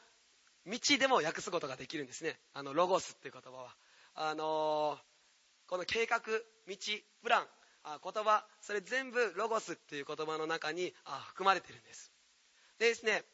[0.67, 2.39] 道でも訳すことができるんですね。
[2.53, 3.77] あの、ロゴスっていう言葉は。
[4.15, 6.77] あのー、この計画、道、
[7.23, 7.47] プラン、
[7.85, 12.13] あ言葉、それ全部ロゴスっていう言葉の中にあ含まれてるんです。
[12.79, 13.25] でですね、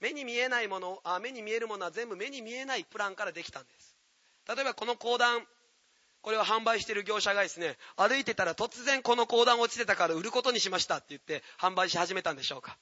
[0.00, 3.91] 目に見えないものあ、目に見えるものは全部目に見えないプランからできたんです。
[4.48, 5.46] 例えばこの講談、
[6.20, 12.78] これを販売している業者がですね、歩いてたら突然この講談落ちてたから売ることにしましたって言って販売し始めたんでしょうか。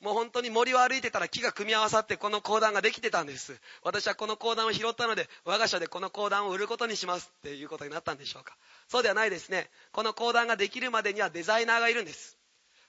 [0.00, 3.58] もう本当に森を歩いてたら木が組み合わさってこの講談ができてたんです。
[3.82, 8.56] 私はこの講談を拾ったので、我が社でこの講談を売ることにしますっていうことになったんでしょうか。
[8.88, 9.70] そうではないですね。
[9.92, 12.36] この講談ができるまでにはデザイナーがいるんです。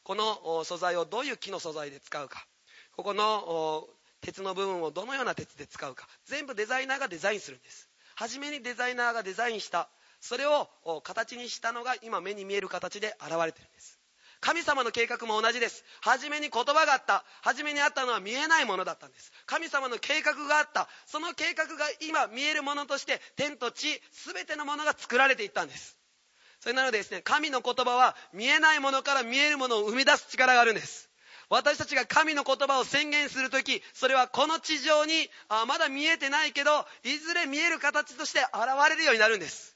[0.04, 2.46] この素材をどういう木の素材で使うか。
[2.98, 3.88] ここの
[4.20, 6.08] 鉄の部分をどのような鉄で使うか。
[6.26, 7.87] 全部デザイナーがデザインするんです。
[8.18, 9.90] 初めにデザイナーがデザインした。
[10.20, 10.68] それを
[11.04, 14.00] 形にしたのが今目に見える形で現れてるんです。
[14.40, 15.84] 神様の計画も同じです。
[16.02, 17.24] 初めに言葉があった。
[17.42, 19.32] 初めにあったのは見えないものだったんです。
[19.46, 20.90] 神様の計画があった。
[21.06, 25.96] その計画が今見えるものとして天と地、全てのものが作られていったんです。
[26.60, 31.07] それなのでですね、神の言葉は見えないものから見えるものを生み出す力があるんです。
[31.50, 35.14] 私たちが神の言葉を宣言するとき、それはこの地上に
[35.48, 39.74] あまだ見えてないけど、いずれ見える形として現れるようになるんです。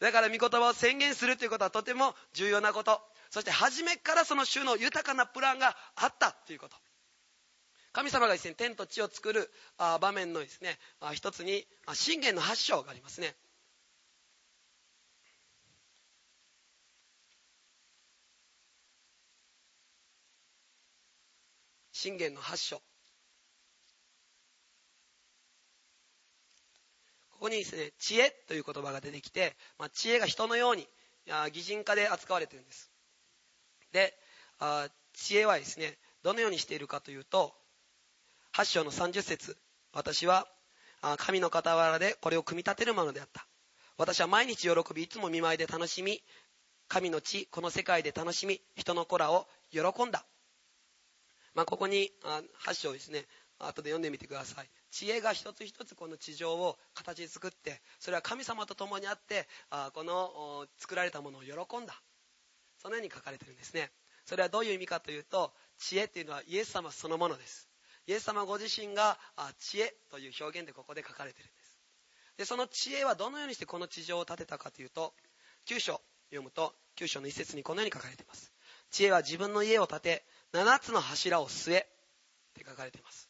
[0.00, 3.00] だから御言葉を宣言するということはとても重要なこと。
[3.32, 6.76] そして初めからその主の豊かなプランがあったということ
[7.92, 10.78] 神様がですね天と地を作る場面のですね
[11.14, 13.34] 一つに信玄の8章がありますね
[22.02, 22.76] 信玄の8章
[27.30, 30.88] ここにですね知恵という言葉が出てきて、まあ、知恵が人のように
[31.52, 32.90] 擬人化で扱われてるんです
[33.92, 34.12] で、
[34.58, 37.54] あ知恵はですね、どのようにしているかというと、
[38.54, 39.56] 8章の30節
[39.92, 40.48] 私は
[41.18, 43.46] 神の傍らでこれを組み立てるものであった。
[43.96, 46.20] 私は毎日喜び、いつも見舞いで楽しみ、
[46.88, 50.24] 神の地、この世界で楽しみ、人の子らを喜んだ。
[51.54, 52.10] まあ、ここに
[52.64, 53.26] 8章ですね、
[53.58, 54.70] 後で読んでみてください。
[54.90, 59.46] 知恵が一つ一つこの地上を形作って、それは神様と共にあって、
[59.92, 62.00] この作られたものを喜んだ。
[62.78, 63.90] そのように書かれてるんですね。
[64.24, 67.68] それはどういう意味かというと知恵っていうのはイエス様そのものです。
[68.06, 69.18] イエス様ご自身が
[69.58, 71.78] 知恵という表現でここで書かれてるんです。
[72.38, 75.12] でその知恵はどのようにしてこの地上を建てたかというと
[75.66, 78.52] 9章読むと9章の一節にこのように書かれています。
[78.90, 81.82] 知恵は自分の家を建て7つの柱を据えっ
[82.54, 83.28] て書かれています。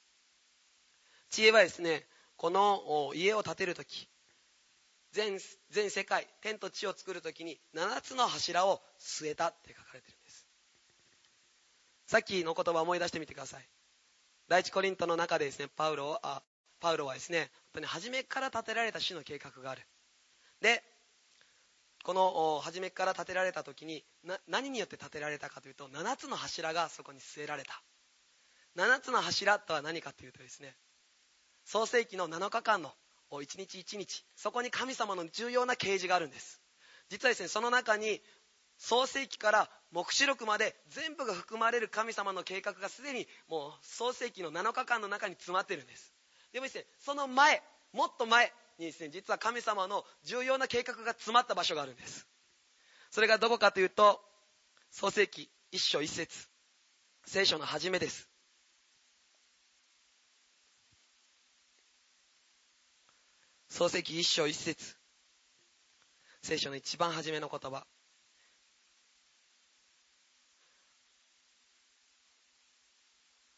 [1.30, 2.04] 知恵はですね
[2.36, 4.08] この家を建てるとき
[5.12, 5.38] 全
[5.70, 10.46] 全世界天と地を作る時に7つの柱を据えたって書かれてるんです。
[12.06, 13.68] さっきの言葉思い出してみてください。
[14.48, 16.42] 第一コリントの中でですねパウロあ
[16.80, 19.82] パウロはですね本当に初めから立てられた主の計画がある。
[20.60, 20.82] で
[22.02, 24.04] この初めから建てられた時に
[24.48, 27.82] 何によって建てられたかというと7つの柱がそこに据えられた。
[28.76, 30.74] 7つの柱とは何かというとですね
[31.64, 32.92] 創世紀の7日間の
[33.42, 36.60] 一日一日そこに神様の重要な啓示があるんです。
[37.08, 38.20] 実はですねその中に
[38.78, 46.14] 創世記から黙示録まで全部が含まれる神様の計画がすでにもう創世記の7日間の中に詰まってるんです。
[46.52, 47.62] でもですねその前
[47.92, 48.52] もっと前
[48.82, 52.26] にですね実は神様の重要な計画が詰まった場所があるんです。
[53.10, 54.20] それがどこかというと
[54.90, 56.48] 創世記一章一節。
[57.24, 58.28] 聖書の始めです。
[63.68, 64.96] 創世記一章一節。
[66.42, 67.86] 聖書の一番初めの言葉。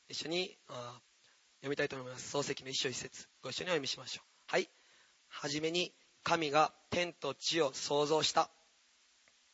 [0.09, 2.31] 一緒に読みたいと思います。
[2.31, 3.27] 創世記の一章一節。
[3.43, 4.34] ご一緒にお読みしましょう。
[5.35, 5.92] はい初めに
[6.23, 8.51] 神が天と地を創造した。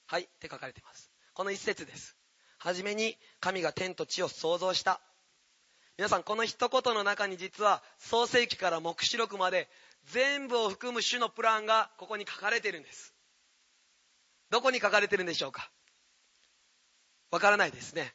[0.07, 1.11] はいって書かれています。
[1.35, 2.16] この一節です。
[2.59, 5.01] はじめに神が天と地を創造した。
[5.97, 9.69] 皆さんこの一言の中に実は創世記から黙示録まで
[10.05, 13.14] 全部を含む主のプランがここに書かれているんです。
[14.51, 15.71] どこに書かれているんでしょうか。
[17.31, 18.14] わからないですね。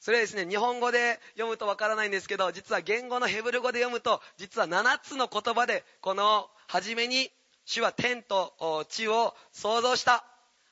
[0.00, 7.30] それはですね日本語で読むとわからないんですけど実は言語のヘブル語で読むと実は7つの言葉でこの初めに
[7.70, 10.24] 主は天と地を創造した。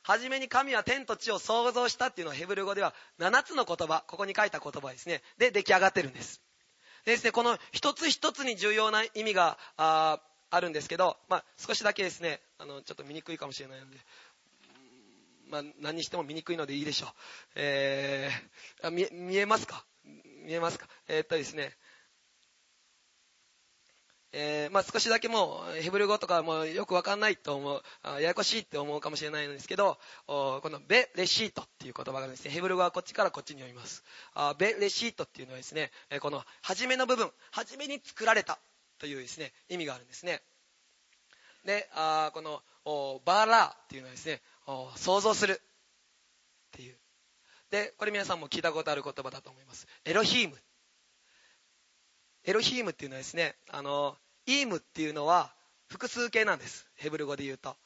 [0.03, 4.05] 初めに神は天と地を創造したっていうのはヘブル語では7つの言葉。
[4.09, 5.23] ここに書いた言葉ですね。
[5.39, 6.41] で出来上がってるんです。
[7.05, 13.99] でですねこの一つ一つに重要な意味がああるんですけど、まあ、少しだけですねあのちょっと見にくいかもしれないので。
[15.51, 17.11] まあ、何にしても見にくいのでいいでしょう。
[17.57, 19.85] えー、見見えますか？
[20.45, 20.87] 見えますか？
[21.09, 21.73] えー、っとですね、
[24.33, 34.05] えー、まあ、少しだけもうヘブル語とかもよくわかんないと思うややこしいって思うかもしれないんですけどこのベレシートっていう言葉がですねヘブル語はこっちからこっちに読みます。
[34.35, 38.59] あベレシートっていうのはですねこの初めの部分初めに作られた
[38.99, 40.43] というですね意味があるんですね。
[41.65, 42.61] であこの
[43.25, 44.41] バーラーっていうのはですね
[44.97, 45.61] 想像する。
[45.63, 46.99] っていう。
[47.71, 49.87] でこれ皆さんも聞いたことある言葉だと思います。
[50.05, 50.57] エロヒーム。
[52.45, 55.53] エロヒームっていうのはですねあのイームっていうのは
[55.89, 56.87] 複数形なんです。
[56.97, 57.77] ヘブル語で言うと。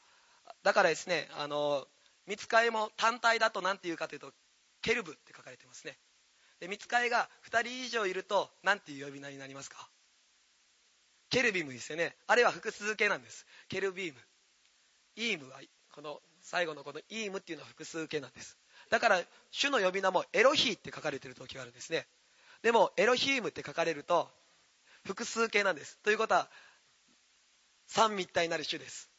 [0.63, 1.85] だからですねあの
[2.27, 4.31] 見つかいも単体だと何て言うかというと
[4.81, 5.97] ケルブって書かれてますね。
[6.59, 9.89] で見つかいが2人以上いると何ていう呼び名になりますか？
[11.29, 12.15] ケルビムですよね。
[12.27, 13.45] あれは複数形なんです。
[13.69, 14.19] ケルビーム。
[15.15, 15.59] イームは
[15.91, 18.57] この最後のこのイームっていうのは複数形なんです。
[18.89, 22.05] だから主の呼び名もエロヒーって書かれてる時があるんですね。
[22.61, 24.29] でもエロヒームって書かれると
[25.05, 25.97] 複数形なんです。
[26.03, 26.49] ということは
[27.87, 29.09] 三位一体なる主です。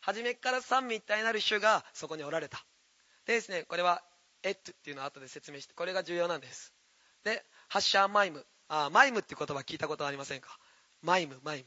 [0.00, 2.64] 初めから三位一体なる主がそこにおられた。
[3.26, 4.02] でですねこれは
[4.42, 6.72] エットっていうのを後で説明してこれが重要なんです。
[7.24, 8.44] でהשמים。
[8.68, 10.56] あמיםっていう言葉聞いたことありませんか？
[11.02, 11.64] マイムマイム。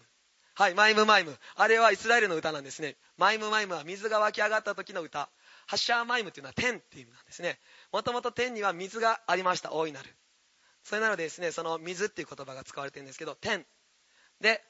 [0.56, 1.36] はい、マイムマイム。
[1.56, 2.96] あれはイスラエルの歌なんですね。
[3.18, 5.30] マイムマイムは水が湧き上がった時の歌。
[5.66, 7.60] השמיםというのは天っていう意味なんですね。
[7.92, 9.72] もともと天には水がありました。
[9.74, 10.16] 大いなる。
[10.84, 13.66] それなのでですね、その水っていう言葉が使われてるんですけど、天。
[14.42, 14.64] で、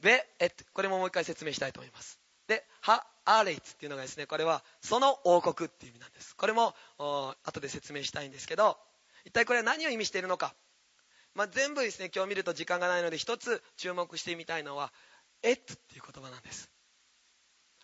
[0.00, 2.20] ベ、エットこれももう一回説明したいと思います。
[2.46, 6.36] で、ハ、アーレイツっていうのがですね、これはその王国っていう意味なんです。
[6.36, 8.78] これも、後で説明したいんですけど、
[9.24, 10.54] 一体これは何を意味しているのか。
[11.34, 14.92] まあ、全部ですね、今日見ると時間がないので、一つ注目してみたいのは、
[15.42, 16.70] エッツっていう言葉なんです。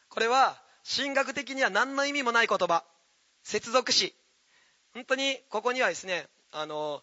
[0.09, 0.61] これは
[0.97, 2.85] 神学的には何の意味もない言葉。
[3.43, 4.15] 接続詞。
[4.95, 7.03] 本当にここにはですねあの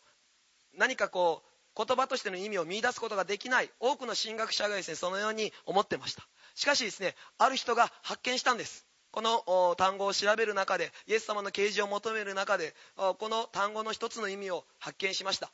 [0.78, 6.28] 何かこう言葉としての意味を見いだすことができない多くの神学者がですねそのように思ってました。
[6.56, 8.86] しかしですねある人が発見したんです。
[9.12, 15.52] この単語を調べる中でイエス様の啓示を求める中でこの単語の一つの意味を発見しました。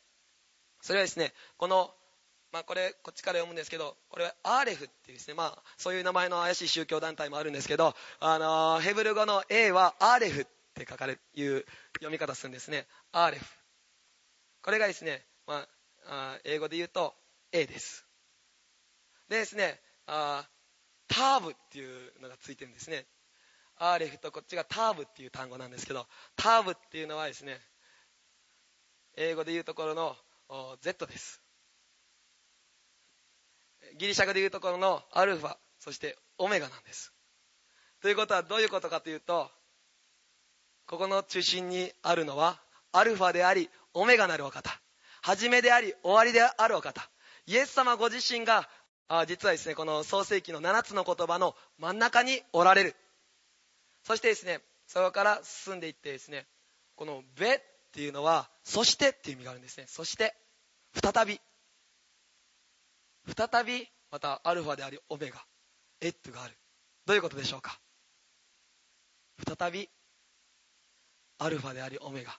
[0.81, 1.91] それはですねこの
[2.51, 12.87] まあ、これこっちから読むんですけどこれはアーレフっていうですね、まあ、そういう名前の怪しい宗教団体もあるんですけど、あのー、ヘブル語の A はアーレフって書かれいう読み方するんですね。
[13.11, 13.45] アーレフ。
[14.63, 15.65] これがですね、ま
[16.07, 17.13] あ、英語で言うと
[17.53, 18.05] A です。
[19.29, 20.45] でですねあ
[21.07, 23.05] ターブっていうのがついてるんですね。
[23.77, 27.59] アーレフとこっちがターブっていう単語なんですけどターブっていうのはですね
[29.15, 30.15] 英語で言うところの
[30.81, 31.41] Z です。
[34.01, 37.13] ギリシャ語でいうところのアルファそしてオメガなんです。
[38.01, 39.51] ということはどういうことかというと
[40.87, 42.59] ここの中心にあるのは
[42.91, 44.71] アルファでありオメガなるお方。
[45.21, 47.11] 初めであり終わりであるお方。
[47.45, 48.67] イエス様ご自身が
[49.07, 52.95] あ実はですねこの創世記の7つの言葉の真ん中におられる。
[54.01, 56.47] そしてですねそこから進んでいってですね
[56.95, 57.59] この「べ」っ
[57.91, 59.85] ていうのは「そして」っていう意味があるんですね。
[59.87, 60.33] そして
[61.03, 61.39] 再び
[63.27, 65.45] 再びまたアルファでありオメガ
[66.01, 66.57] エットがある。
[67.05, 67.79] どういうことでしょうか？
[69.57, 69.89] 再び
[71.39, 72.37] アルファでありオメガ。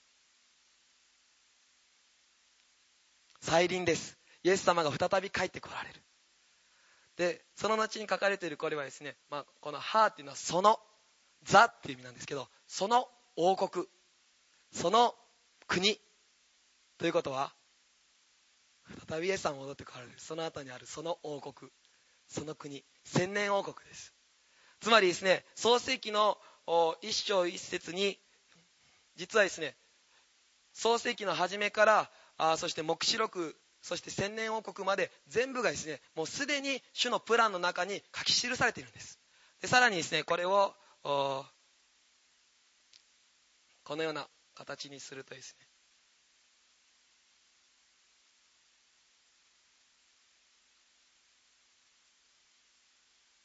[3.40, 4.18] 再臨です。
[4.44, 6.02] イエス様が再び帰ってこられる。
[7.16, 10.80] でその後に書かれているこれはですね、まあ、この「ハー」っていうのはその
[11.44, 13.86] 「ザ」っていう意味なんですけどその王国
[14.72, 15.14] その
[15.66, 16.00] 国
[16.98, 17.54] ということは
[19.08, 20.12] 再びイエス様戻ってこられる。
[20.18, 21.70] その後にあるその王国。
[22.28, 22.84] その国。
[23.04, 24.14] 千年王国です。
[24.82, 26.36] つまりですね創世記の
[27.02, 28.18] 一章一節に
[29.14, 29.76] 実はですね
[30.72, 39.20] 創世記の初めからあそして黙示録そして千年王国まで全部がですねもうすでに主のプランの中に書き記されているんです。
[39.60, 40.74] でさらにですねこれを
[41.04, 41.46] こ
[43.96, 45.66] のような形にするとですね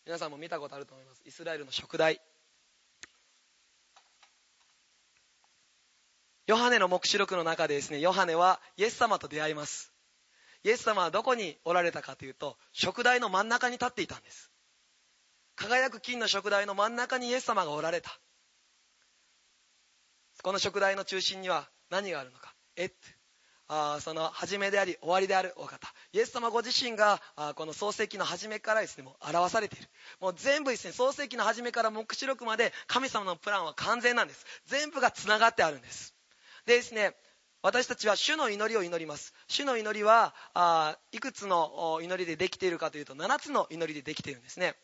[0.07, 1.21] 皆さんも見たことあると思います。
[1.25, 2.21] イスラエルの食台
[6.45, 9.91] ヨハネの黙示録の中でですねヨハネはイエス様と出会います。
[10.63, 14.49] イエス様はどこにおられたかというと食台の真ん中に立っていたんです。
[15.57, 18.17] 輝く金の食台の真ん中にイエス様がおられた。
[20.41, 22.55] この食台の中心には何があるのか。
[22.77, 22.91] えっ
[23.69, 25.93] あその始めであり終わりであるお方。
[26.13, 29.87] イエス様ご自身があこの創世記の初めからですねもう表されている。
[30.19, 34.45] もう全部ですね創世記の初めから黙示録まで神様のプランは完全なんです。
[34.67, 36.15] 全部がつながってあるんです。
[36.65, 37.15] でですね
[37.61, 39.33] 私たちは主の祈りを祈ります。
[39.47, 44.75] 主の祈りはあいくつの祈りでできているかというと7つの祈りでできているんですね。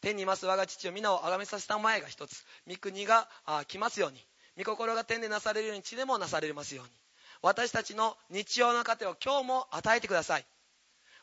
[0.00, 2.46] 天にいます我が父を皆を崇めさせた前が一つ。
[2.66, 3.28] 御国が
[3.68, 4.24] 来ますように。
[4.56, 6.99] 御心が天でなされるように地でもなされますように。
[7.42, 10.46] 私たちの日常の糧を今日も与えてください。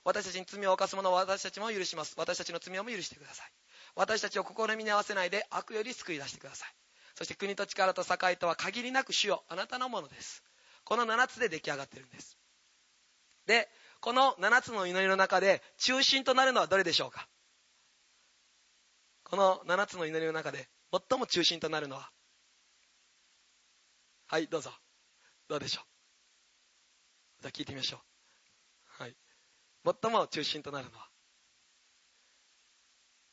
[0.04, 2.16] 私たちに罪を犯す者を私たちも許します。
[2.18, 3.52] 私たちの罪をも許してください。
[3.96, 6.70] 私たちを試みに合わせないで悪より救い出してください。
[7.16, 9.44] そして国と力と栄とは限りなく主よ。
[9.50, 10.44] あなたのものです。
[10.86, 12.38] この7つで出来上がってるんです。
[13.46, 13.68] で
[14.00, 17.28] この7つの祈りの中で中心となるのはどれでしょうか？
[19.24, 20.70] この7つの祈りの中で
[21.10, 22.10] 最も中心となるのは？
[24.28, 24.72] はいどうぞ。
[25.50, 25.97] どうでしょう？
[27.42, 28.00] じゃあ聞いてみましょう。
[29.04, 29.16] はい。
[30.02, 31.08] 最も中心となるのは、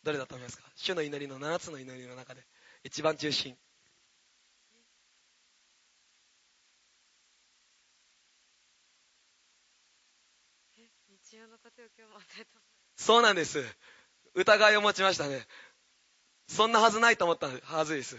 [0.02, 0.64] どれだと思いますか？
[0.76, 2.42] 主の祈りの7つの祈りの中で、
[2.82, 3.56] 一番中心。
[12.96, 13.64] そうなんです。
[14.34, 15.46] 疑いを持ちましたね。
[16.48, 18.16] そんなはずないと思ったはずです。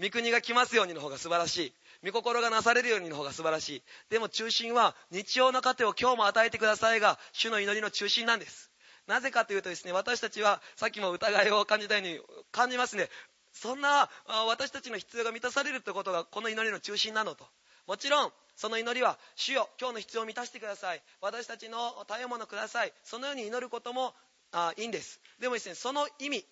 [0.00, 1.74] 御国が来ますようにの方が素晴らしい。
[2.04, 3.82] 御心がなされるようにの方が素晴らしい。
[4.10, 8.70] でも中心は日曜の糧を今日も与えてくださいが、主の祈りの中心なんです。
[9.06, 12.20] なぜかというとですね、私たちはさっきも疑いを感じたように
[12.52, 13.08] 感じますね。
[13.52, 14.10] そんな
[14.48, 17.46] 私たちの必要が満たされるってことがこの祈りの中心なのと。
[17.86, 21.02] もちろん、その祈りは、主よ、今日の必要を満たしてください。
[21.20, 22.92] 私たちの食べ物ください。
[23.02, 24.14] そのように祈ることも
[24.52, 25.20] あいいんです。
[25.38, 26.46] でもですね、その意味、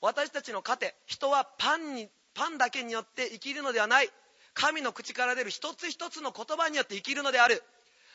[0.00, 4.10] 私たちの糧、人はパンに、パンだけによって生きるのではない。
[4.54, 7.62] 神の口から出る一つ一つの言葉によって生きるのである。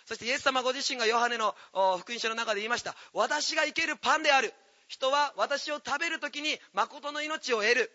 [0.06, 1.56] そしてイエス様ご自身がヨハネの
[2.00, 2.96] 福音書の中で言いました。
[3.14, 4.54] 私が生けるパンである。
[4.88, 7.92] 人は私を食べる時に誠の命を得る。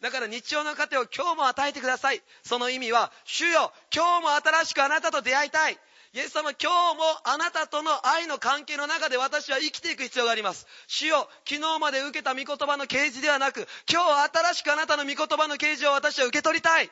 [0.00, 2.22] だから日曜の糧を今日も与えてください。
[2.42, 5.78] その意味は主よ今日も新しくあなたと出会いたい。
[6.12, 10.66] イエス様今日もあなたとの愛の関係の中で私は生きていく必要があります。
[10.86, 16.90] 主よ昨日まで受けた御言葉の啓示ではなく今日新しくあなたの御言葉の啓示を私は受け取りたい。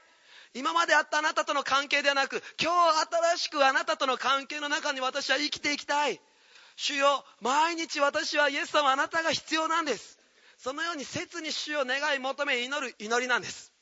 [0.55, 6.21] 今まであったあなたとの関係ではなく、今日新しくあなたとの関係の中に私は生きていきたい。
[6.77, 10.19] 主よ、毎日私はイエス様あなたが必要なんです。
[10.59, 13.73] そのように切に主を願い求め祈る祈りなんです。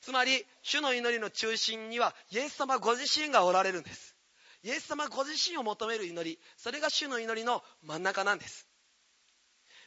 [0.00, 4.14] つまり、主の祈りの中心にはイエス様ご自身がおられるんです。
[4.62, 8.66] イエス様ご自身を求める祈り、それが主の祈りの真ん中なんです。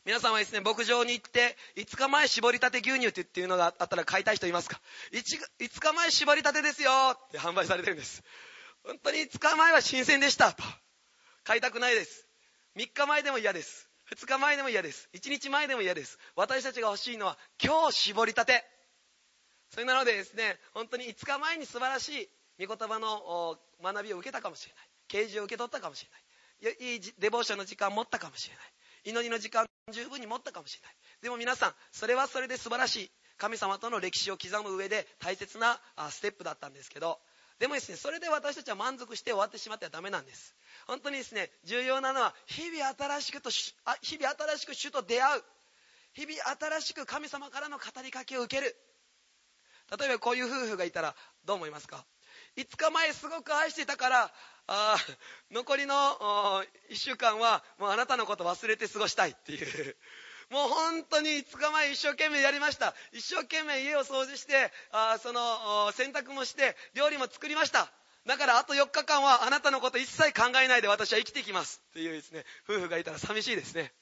[0.07, 4.79] 皆さんはですね、牧場に行って、5日前絞りたて牛乳っていうのがあったら買いたい人いますか
[5.11, 5.19] ？5,
[5.59, 8.23] ?5 日前絞りたてですよって販売されてるんです。
[8.85, 10.63] 本当に5日前は新鮮でしたと。
[11.43, 12.25] 買いたくないです。
[12.77, 13.89] 3日前でも嫌です。
[14.15, 15.09] 2日前でも嫌です。
[15.13, 16.17] 1日前でも嫌です。
[16.37, 18.63] 私たちが欲しいのは今日絞りたて。
[19.71, 22.29] それなのでですね、本当に5日前に素晴らし
[22.59, 24.89] い御言葉の学びを受けたかもしれない。
[25.09, 26.07] 啓示を受け取ったかもし
[26.61, 26.93] れない。
[26.93, 28.65] いいデボーションの時間を持ったかもしれない。
[29.03, 30.95] 祈りの時間十分に持ったかもしれない。
[31.21, 33.11] でも皆さんそれはそれで素晴らしい。
[33.37, 35.79] 神様との歴史を刻む上で大切な
[36.09, 37.19] ステップだったんですけど。
[37.59, 40.55] でもですねそれで私たちは満足して終わってしまってはダメなんです。
[40.87, 45.43] 本当にですね重要なのは日々新しくと日々新しく主と出会う。
[46.13, 48.75] 日々新しく神様からの語りかけを受ける。
[49.97, 52.05] 例えばこういう夫婦がいたらどう思いますか？
[52.57, 54.31] 5日前すごく愛していたから
[54.67, 54.97] あ
[55.51, 55.93] 残りの
[56.91, 59.95] 1週間はもうあなたのこと忘れて過ごしたいっていう。
[60.49, 62.95] もう本当に5日前一生懸命やりました。
[63.11, 67.91] 一生懸命家を掃除してあその洗濯もして料理も作りました。
[68.25, 73.93] だからあと4日間はあなたのこと一切考えないで私は生きていきますっていうですね夫婦がいたら寂しいですね。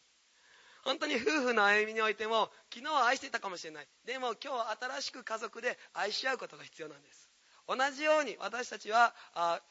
[0.84, 3.88] 本当に夫婦の歩みにおいても昨日は愛していたかもしれない。
[4.06, 7.34] でも今日は新しく家族で愛し合うことが必要なんです。
[7.68, 9.61] 同じように私たちはあ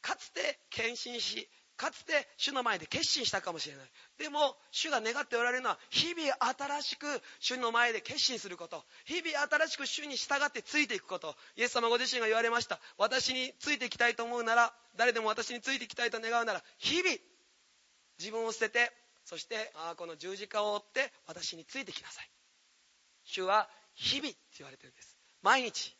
[0.00, 3.86] かつて献身しかつて主の前で決心したかもしれない。
[4.18, 7.06] でも主が願っておられるのは日々新しく
[7.40, 8.84] 主の前で決心すること。
[9.06, 11.34] 日々新しく主に従ってついていくこと。
[11.56, 12.78] イエス様ご自身が言われました。
[12.96, 17.16] 私についていきたいと思うなら誰でも私についていきたいと願うなら日々
[18.18, 18.92] 自分を捨てて
[19.24, 22.30] そしてあこの十字架を追って私についてきなさい。
[23.24, 25.18] 主は日々って言われてるんです。
[25.42, 25.96] 毎日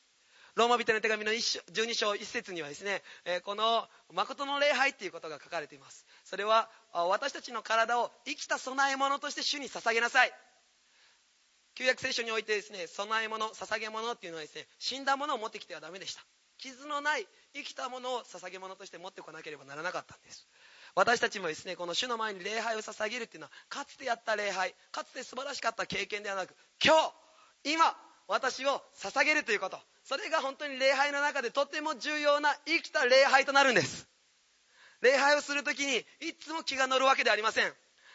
[0.55, 6.07] ローマ人の手紙の12章1節にはですね、えこの誠の礼拝っていうことが書かれています。
[6.25, 10.33] それは私たちの体を生きた供え物として主に捧げなさい。
[11.75, 16.23] 旧約聖書においてですね供え物捧げ物っていうのはですね死んだものを持ってきてはダメでした。
[16.59, 20.47] 傷のない生きたものを捧げ物として持ってこなければならなかったんです。
[20.95, 26.95] 私たちもですねこの主の前に礼拝を捧げるっていうのはかつてやった礼拝かつて素晴らしかった経験ではなく今
[27.65, 27.97] 日今
[28.29, 29.79] 私を捧げるということ。
[30.05, 34.07] それが本当に礼拝の中でとても重要な生きた礼拝となるんです。
[35.01, 37.73] 礼拝をする時にいつも気が乗るわけではありません。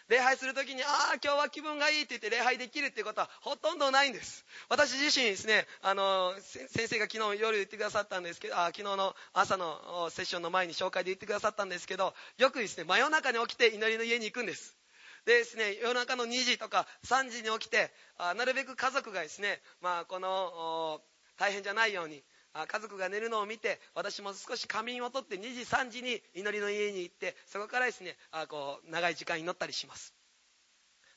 [0.07, 4.45] 礼拝する時にああ今日は気分がいいって言って礼拝できるっていうことはほとんどないんです。
[4.67, 14.75] 私自身ですねあの先生が昨日夜言ってくださったんですけどあ昨日の朝のセッションの前に紹介で言ってくださったんですけどよくですね真夜中に起きて祈りの家に行くんです。
[15.25, 21.01] でですね夜中の2時とか3時に起きてあなるべく家族がですね、まあ、この
[21.39, 22.21] 大変じゃないように。
[22.53, 30.13] 家族が寝るのを見て私も少し仮眠をとって2時3時に祈りの家に行ってそこからですねあこう長い時間祈ったりします。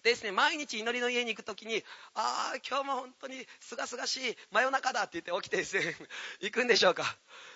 [0.02, 1.82] でですね毎日祈りの家に行く時に
[2.14, 5.96] ああ今日も本当にすがすがしい真夜中だって言って起きてですね
[6.40, 7.04] 行くんでしょうか。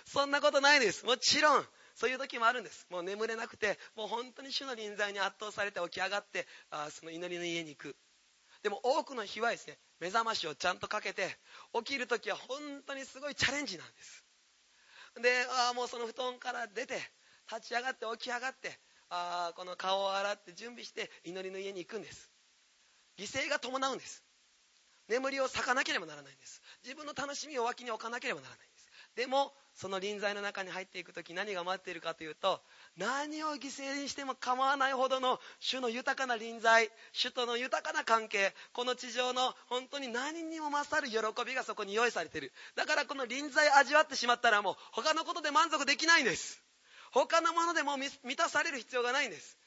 [0.07, 1.05] そんなことないです。
[1.05, 2.87] もちろんそういう時もあるんです。
[2.91, 7.97] もう眠れなくてもう本当に主の臨在に圧倒されて起き上がってあその祈りの家に行く。
[8.67, 11.29] でも多くの日はですね目覚ましをちゃんとかけて
[11.73, 14.25] 起きる時は本当にすごいチャレンジなんです。
[15.23, 15.29] で
[15.71, 16.99] あもうその布団から出て
[17.49, 18.77] 立ち上がって起き上がって
[19.09, 22.29] あこの顔を洗って準備して祈りの家に行くんです。
[23.17, 24.25] 犠牲が伴うんです。
[25.07, 26.61] 眠りを咲かなければならないんです。
[26.83, 28.67] 自分の楽しみを脇に置かなければならない。
[29.17, 32.61] でもその臨在の中に入っていく時何が待っているかというと
[32.97, 42.53] 何を犠牲にしても構わないほどの主の豊かな臨在主との豊かな関係この地上の本当に何にも勝る喜びがそこに用意されている。
[42.75, 46.63] だからこの臨在味わってしまったらもう他のことで満足できないんです。
[47.13, 49.59] 他のものでも満たされる必要がないんです。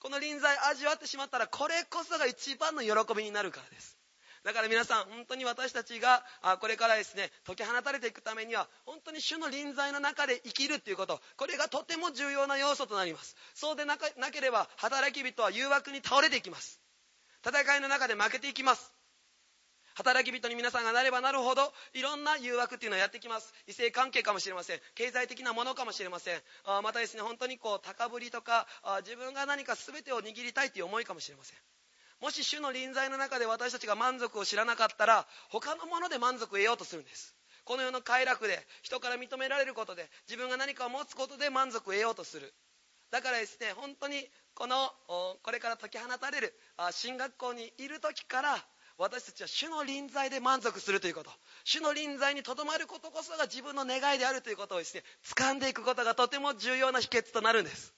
[0.00, 3.97] この臨在味わってしまったらこれこそが一番の喜びになるからです。
[4.48, 6.24] だから皆さん本当に私たちが
[6.62, 11.20] これからですね解き放たれていくためには本当に主の臨在の中で生きるっていうこと。
[11.36, 13.36] これがとても重要な要素となります。
[13.52, 16.80] そうでなければ働き人は誘惑に倒れていきます。
[17.46, 18.94] 戦いの中で負けていきます。
[19.96, 23.52] 働き人に皆さんがなればなるほどいろんな誘惑っていうのはやってきます。
[23.66, 24.80] 異性関係かもしれません。
[24.94, 26.40] 経済的なものかもしれません。
[26.64, 28.66] あまたですね本当にこう高ぶりとか
[29.04, 31.58] 自分が何か全てを握りたいという思いかもしれません。
[32.20, 37.34] もし主の臨在の中で私たちが満足を知らなかったら他のもので満足を得ようとするんです。
[37.64, 42.54] この世の快楽で人から認められることで自分が何かを持つことで満足を得ようとする。
[43.10, 44.90] だからですね本当にこの
[45.42, 46.54] これから解き放たれる
[46.90, 48.56] 進学校にいる時から
[48.96, 51.30] 私たちは主の臨在で満足するということ。
[51.64, 55.04] 主の臨在にとどまることこそが自分の願いであるということをですね
[55.36, 57.94] 掴んでいくことがとても重要な秘訣となるんです。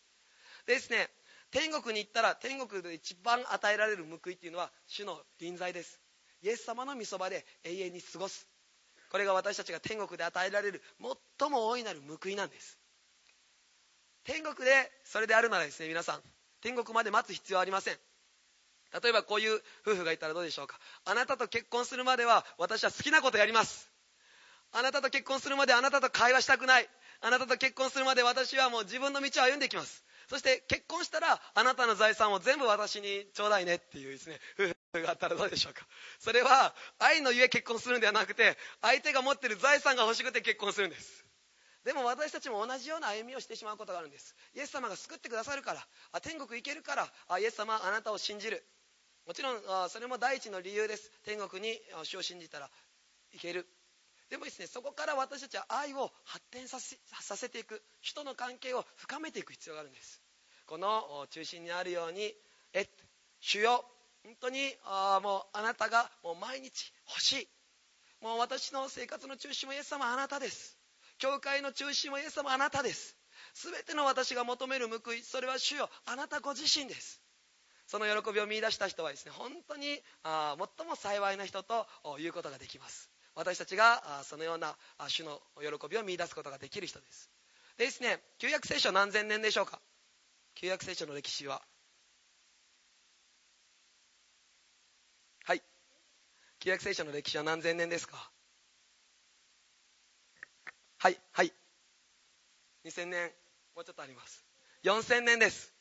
[0.67, 1.09] でですね
[1.51, 6.01] 天国に行ったら天国で一番与えられる報いっていうのは主の臨在です。
[6.43, 8.49] イエス様の御そばで永遠に過ごす。
[9.11, 10.83] これが私たちが天国で与えられる
[11.39, 12.79] 最も大いなる報いなんです。
[14.25, 16.21] 天国でそれであるならですね皆さん
[16.61, 17.97] 天国まで待つ必要はありません。
[19.03, 20.79] 例えばこういう夫婦がいたらどうでしょうか。
[21.05, 23.91] あなたと結婚するまでは私は好きなことやります。
[24.73, 26.89] あなたと結婚するまであなたと会話したくない。
[27.23, 30.05] あなたと結婚するまで私はもう自分の道を歩んでいきます。
[30.31, 34.69] そして結婚したらあなたの財産を全部私にちょうだいねっていうですね夫
[35.01, 35.85] 婦があったらどうでしょうか。
[36.21, 41.27] それは愛のゆえ結婚するんではなくて相手が持ってる財産が欲しくて結婚するんです。
[41.85, 44.37] でも私たちも同じような歩みをしてしまうことがあるんです。
[44.55, 48.65] イエス様が救ってくださるからあ天国行けるからあイエス様あなたを信じる。
[49.27, 51.11] もちろんあそれも第一の理由です。
[51.25, 52.71] 天国に主を信じたら
[53.33, 53.67] 行ける。
[54.31, 60.20] でもですねそこから私たちは愛を発展させさせていく人の関係を深めていく必要があるんです。
[60.71, 62.33] この中心にあるように
[62.73, 62.87] え
[63.41, 63.85] 主よ
[64.23, 67.49] 本当にあもうあなたがもう毎日欲しい。
[68.23, 70.79] もう私の生活の中心もイエス様あなたです。
[71.19, 73.17] 教会の中心もイエス様あなたです。
[73.55, 77.21] 全ての私が求める報いそれは主よあなたご自身です。
[77.89, 81.85] その喜びを見いだした人はですね本当にあ最も幸いな人と
[82.21, 83.11] いうことができます。
[83.35, 84.77] 私たちがそのような
[85.09, 87.29] 主の喜びを見いだすことができる人です。
[87.77, 89.81] でですね旧約聖書何千年でしょうか？
[90.61, 91.63] 旧約聖書の歴史は。
[95.45, 95.63] はい。
[96.59, 98.31] 旧約聖書の歴史は何千年ですか？
[100.99, 101.53] はいはい。
[102.85, 103.31] 2000年
[103.75, 104.45] もうちょっとあります。
[104.85, 105.73] 4000年です。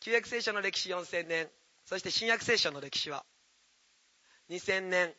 [0.00, 1.48] 旧約聖書の歴史4000年。
[1.84, 3.24] そして新約聖書の歴史は。
[4.48, 5.14] 2000年。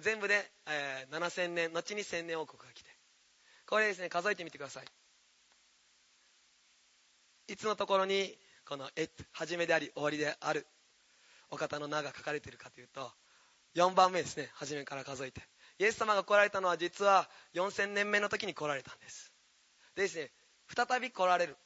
[0.00, 1.72] 全部で、えー、7000年。
[1.72, 2.90] 後に1000年王国が来て。
[3.66, 5.01] これですね数えてみてください。
[7.48, 10.66] いつのところにこの「え」始めであり終わりである
[11.50, 13.12] お方の名が書かれているかというと
[13.74, 15.42] 4番目ですね初めから数えて。
[15.78, 19.32] イエス様が来られたのは実は4000年目の時に来られたんです。
[19.94, 20.30] でですね
[20.74, 21.56] 再び来られる。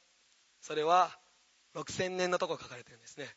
[0.61, 1.17] それは
[1.75, 3.27] 6000年のとこ書かれてるんですね。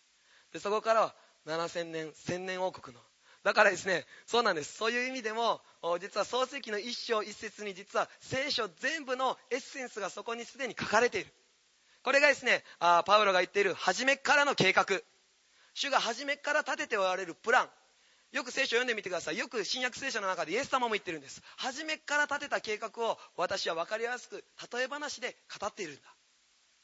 [0.53, 1.14] でそこからは
[1.47, 3.03] 7000年1000年王国の。
[3.43, 4.74] だからですねそうなんです。
[4.76, 5.61] そういう意味でも
[6.01, 11.32] 実は創世記の一章一節に実は聖書全部のエッセンスがそこにすでに書かれている。
[12.03, 14.87] これがですねあパウロが言っている初めからの計画。
[15.75, 17.69] 主が初めから立てておられるプラン。
[18.33, 19.39] よく聖書を読んでみてください。
[19.39, 21.43] よく新約聖書の中でイエス様も言ってるんです。
[21.57, 26.03] 初めから立てた計画を私は分かりやすく例え話で語っているんだ。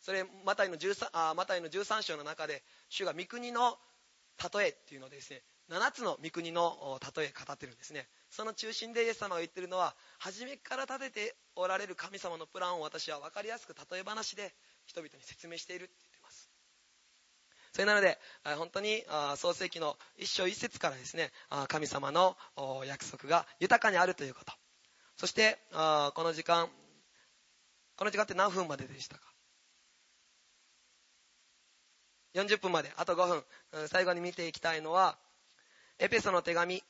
[0.00, 3.78] それマタイの 13, あマタイの13章の中で主が御国の
[4.54, 8.06] 例えっていうのでですね7つの御国の例え語ってるんですね。
[8.30, 14.52] その中心でイエス様が言ってるのは初めから立てておられる神様のプランを私は分かりやすく例え話で
[14.86, 16.50] 人々に説明しているって言ってます。
[17.72, 18.18] それなので
[18.56, 19.04] 本当に
[19.36, 21.30] 創世記の一章一節からですね
[21.68, 22.36] 神様の
[22.86, 24.52] 約束が豊かにあるということ。
[25.16, 26.68] そしてこの時間
[27.96, 29.22] この時間って何分まででしたか
[32.34, 32.92] ？40分まで。
[32.96, 33.44] あと5分。
[33.88, 35.18] 最後に見ていきたいのは
[35.98, 36.82] エペソの手紙。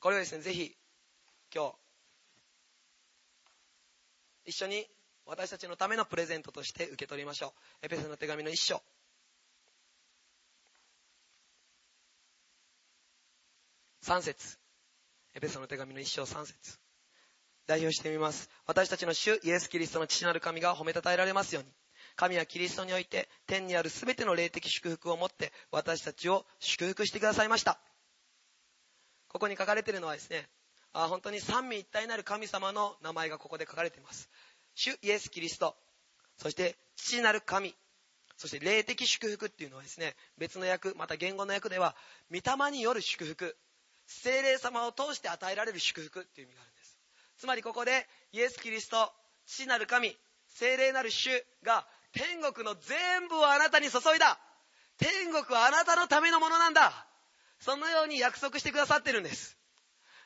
[0.00, 0.76] これをですねぜひ
[1.54, 1.74] 今日
[4.46, 4.86] 一緒に
[5.28, 7.52] 私たちのためのプレゼントとして受け取りましょ
[7.82, 7.86] う。
[7.86, 8.80] エペソの手紙の一章。
[14.02, 14.58] 3節。
[15.34, 16.78] エペソの手紙の一章3節。
[17.66, 18.48] 代表してみます。
[18.66, 21.70] 私たちの主イエス・キリストの父なる神が褒めたたえられますように。
[22.16, 27.78] 神はキリストにおいて天にある全ての霊的祝福をもって私たちを祝福してくださいました。
[29.28, 30.48] ここに書かれているのはですね
[30.94, 34.30] あ本当に三位一体なる神様の名前がここで書かれています。
[34.78, 35.74] 主イエス・キリスト
[36.36, 37.74] そして父なる神
[38.36, 41.96] そして霊的祝福っていうのはですね別の訳また言語の訳では
[42.30, 43.56] 御霊による祝福
[44.06, 46.96] 精霊様を通して与えられる祝福っていう意味があるんです。
[47.38, 49.10] つまりここでイエス・キリスト
[49.46, 50.16] 父なる神
[50.46, 51.30] 精霊なる主
[51.64, 54.38] が天国の全部をあなたに注いだ。
[54.98, 57.06] 天国はあなたのためのものなんだ。
[57.58, 59.57] そのように約束してくださってるんです。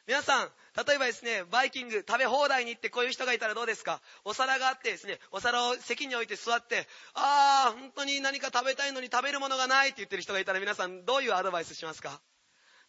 [0.09, 0.49] 皆さん
[0.87, 4.01] 例えばですねバイキング食べ放題に行ってこういう人がいたらどうですか？
[4.25, 12.21] お皿があってですねお皿を席に置いて座ってああ本当に何か食べたいのに食べるものがないって言ってる人がいたら皆さんどういうアドバイスしますか？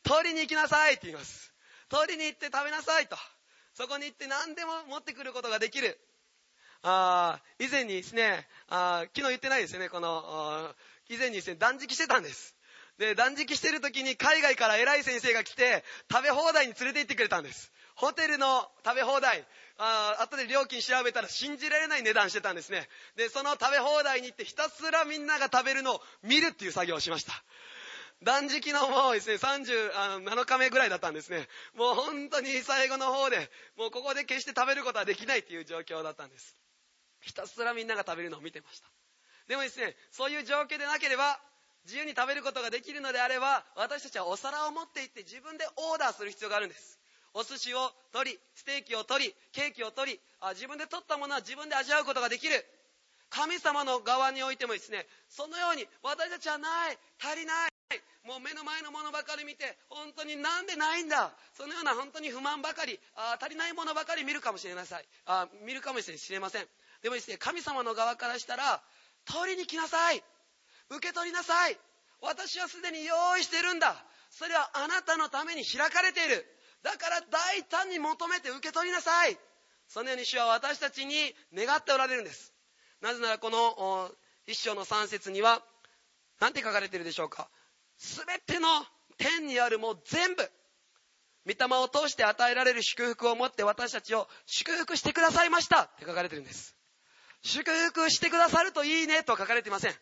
[0.04, 1.54] 取りに行きなさいって言います。
[1.90, 3.16] 取りに行って食べなさいと。
[3.74, 6.00] そこに行って何でも持ってくることができる。
[6.82, 10.74] あ以前にですねあ昨日言ってないですよねこの
[11.10, 12.53] 以前にですね断食してたんです。
[12.98, 17.72] で断食してる時に海外から偉い先生が来て食べ放題に連れて行ってくれたんです。
[17.96, 19.46] ホテルの食べ放題。
[19.78, 22.88] あ後で料金調べたら信じられない値段してたんですね。
[23.16, 27.34] でその食べ放題に行ってひたすらみんなが食べるのを見るっていう作業をしました。
[28.24, 31.48] 断食のもうですね37日目ぐらいだったんですね。
[31.76, 36.56] もう本当に最後の方でもうここで決して食べることはできないっていう状況だったんです。
[37.22, 38.88] ひたすらみんなが食べるのを見てました。
[39.48, 41.40] でもですねそういう状況でなければ
[41.86, 47.00] 自由に食べることができるのであれば私たちはお皿を持って行って自分でオーダーする必要があるんです。
[47.34, 52.64] お寿司を取りステーキを取りケーキを取りあ自分で取ったものは自分で味わうことができる。
[53.30, 57.74] 神様の側においてもですねそのように私たちはない足りない
[58.24, 64.86] もう目の前のものばかり見て本当になんでないんだそのような本当に不満ばかりあ足りないものばかり見るかもしれない。
[65.26, 66.66] あ見るかもしれません。
[67.02, 68.82] でもですね神様の側からしたら
[69.26, 70.24] 取りに来なさい。
[70.96, 71.78] 受け取りなさい。
[72.22, 73.96] 私はすでに用意してるんだ。
[74.30, 76.46] それはあなたのために開かれている。
[76.82, 79.38] だから大胆に求めて受け取りなさい。
[79.88, 81.16] そのように主は私たちに
[81.54, 82.54] 願っておられるんです。
[83.02, 84.12] なぜならこの
[84.48, 85.62] 一章の3節には
[86.40, 87.50] 何て書かれているでしょうか。
[87.98, 88.68] 全ての
[89.18, 90.50] 天にあるもう全部
[91.46, 95.84] 御霊を通して与えられる祝福を持って私たちを祝福してくださいました。
[95.84, 96.76] って書かれてるんです。
[97.42, 99.94] 祝福してくださるといいねと書かれていません。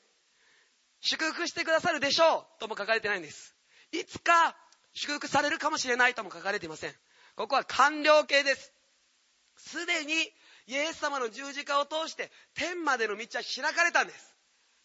[1.01, 3.55] 祝福してくださるでしょうとも書かれてないんです。
[3.91, 4.55] いつか
[4.93, 6.93] 祝福されるかもしれないとも書かれていません。
[7.35, 8.73] ここは完了形です。
[9.57, 10.13] すでに
[10.67, 14.35] イエス様の十字架を通して天までの道は開かれたんです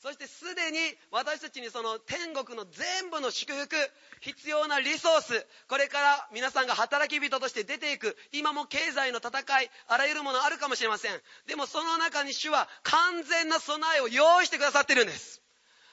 [0.02, 0.78] そしてすでに
[1.10, 3.74] 私たちにその天国の全部の祝福
[4.20, 11.12] 必要なリソースこれから皆さんが働き人として出ていく今も経済の戦いあらゆるものあるかもしれません
[11.46, 15.40] でもその中に主は完全な備えを用意してくださってるんです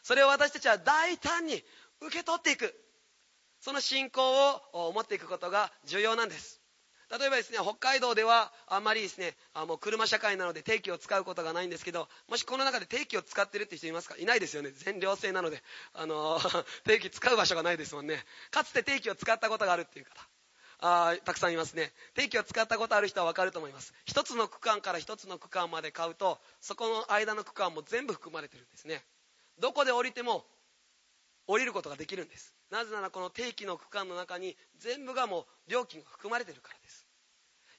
[0.03, 1.63] それを私たちは大胆に
[2.01, 2.75] 受け取っていく。
[3.61, 4.21] その信仰
[4.73, 6.59] を持っていくことが重要なんです。
[7.17, 14.15] 例えばですね北海道ではあんまりですねあもう車社会なので定期を使うことがないんですけどもしこの中で定期を使ってるって人いますか？
[14.17, 14.71] いないですよね。
[14.71, 15.61] 全寮制なので、
[15.93, 18.25] あのー、 定期使う場所がないですもんね。
[18.51, 20.27] かつて定期を使ったことがあるっていう方
[20.79, 21.93] あたくさんいますね。
[22.15, 23.93] 定期を使ったことある人は分かると思います。
[24.05, 29.05] 一つの区間から一つの区間まで買うとそこの間の区間も全部含まれてるんですね。
[29.59, 30.45] どこで降りても
[31.47, 32.53] 降りることができるんです。
[32.71, 37.05] なぜならこの定期の区間の中に全部がもう料金が含まれてるからです。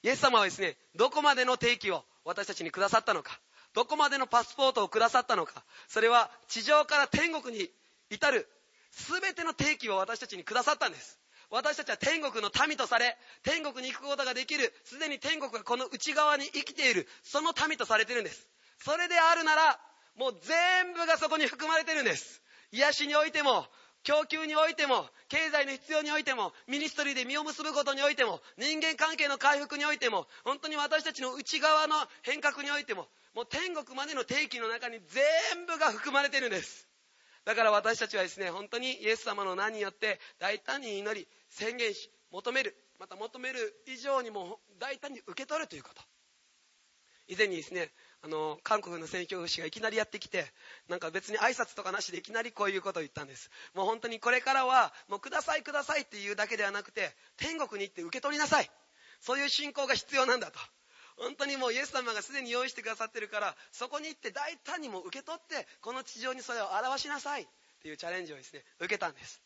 [0.03, 3.39] イエス様はですねどこまでの定期を私たちにくださったのか
[3.73, 7.69] どこまでのパスポートをくださったのかそれは地上から天国に
[8.09, 8.47] 至る
[8.91, 11.19] 全ての定期を私たちにくださったんです。
[11.51, 18.47] 私たちは天国の民とされ天国に行くことができるすでに天国がこの内側に生きているその民とされてるんです。
[18.79, 19.79] それであるなら
[20.15, 22.41] もう全部がそこに含まれてるんです。
[22.71, 23.65] 癒しにおいても
[24.03, 36.87] 供給においても経済の必要においてもミニストリーで実を結ぶことにおいても人間関係の回復においても本当に私たちの内側の変革においてももう天国までの定期の中に全部が含まれてるんです。
[37.43, 46.01] だから私たちはですね本当にイエス様の名によって大胆に祈り宣言し求めるまた求める以上にも大胆に受け取るということ。
[47.27, 47.89] 以前にですね
[48.25, 50.45] あの韓国の宣教師がいきなりやってきて
[50.89, 53.51] なんか別に挨拶とかなしでいきなりこういうことを言ったんです。
[53.75, 58.71] もう本当にこれからはもうくださいくださいっていうだけではなくて天国に行って受け取りなさい。
[59.21, 60.57] そういう信仰が必要なんだと。
[61.17, 67.43] 本当にもうイエス様がすでに用意してくださってるからそこに行って大胆にも受け取ってこの地上にそれを表しなさい。
[67.43, 67.47] っ
[67.83, 69.39] ていうチャレンジをですね受けたんです。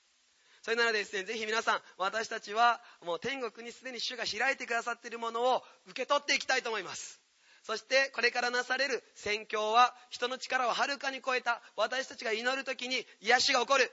[0.62, 7.20] それならですねぜひ皆さん私たちはもう天国にすでに主が開いてくださっているものを受け取っていきたいと思います。
[7.64, 13.92] そしてこれからなされる宣教は人の力をはるかに超えた私たちが祈る時に癒しが起こる。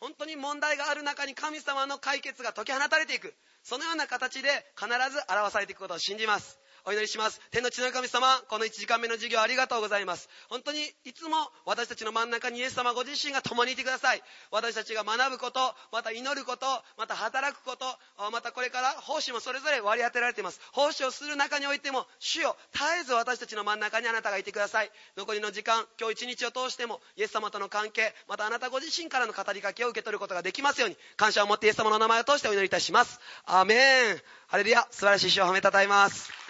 [0.00, 3.34] 本当に問題がある中に神様の解決が解き放たれていく。
[3.62, 6.58] そのような形で必ず表されていくことを信じます。
[6.86, 7.40] お祈りします。
[7.50, 10.28] 天の地の神様この1時間目の授業ありがとうございます。
[10.50, 14.22] 本当にいつも私たちの真ん中にイエス様ご自身が共にいてください。
[14.50, 15.60] 私たちが学ぶこと
[15.92, 16.66] また祈ること
[16.98, 17.86] また働くこと
[18.30, 20.60] またこれから奉仕もそれぞれ割り当てられています。
[20.72, 24.90] 奉仕をする中においても主よ絶えず私たちの真ん中にあなたがいてください。
[25.16, 33.20] 残りの時間今日一日を通してもイエス様との関係またあなたご自身からの語りかけを受け取ることができますように感謝を持ってイエス様の名前を通してお祈りいたします。
[33.46, 34.20] アメン。
[34.48, 34.86] ハレルヤ。
[34.90, 36.43] 素晴らしい主を褒めたたえます。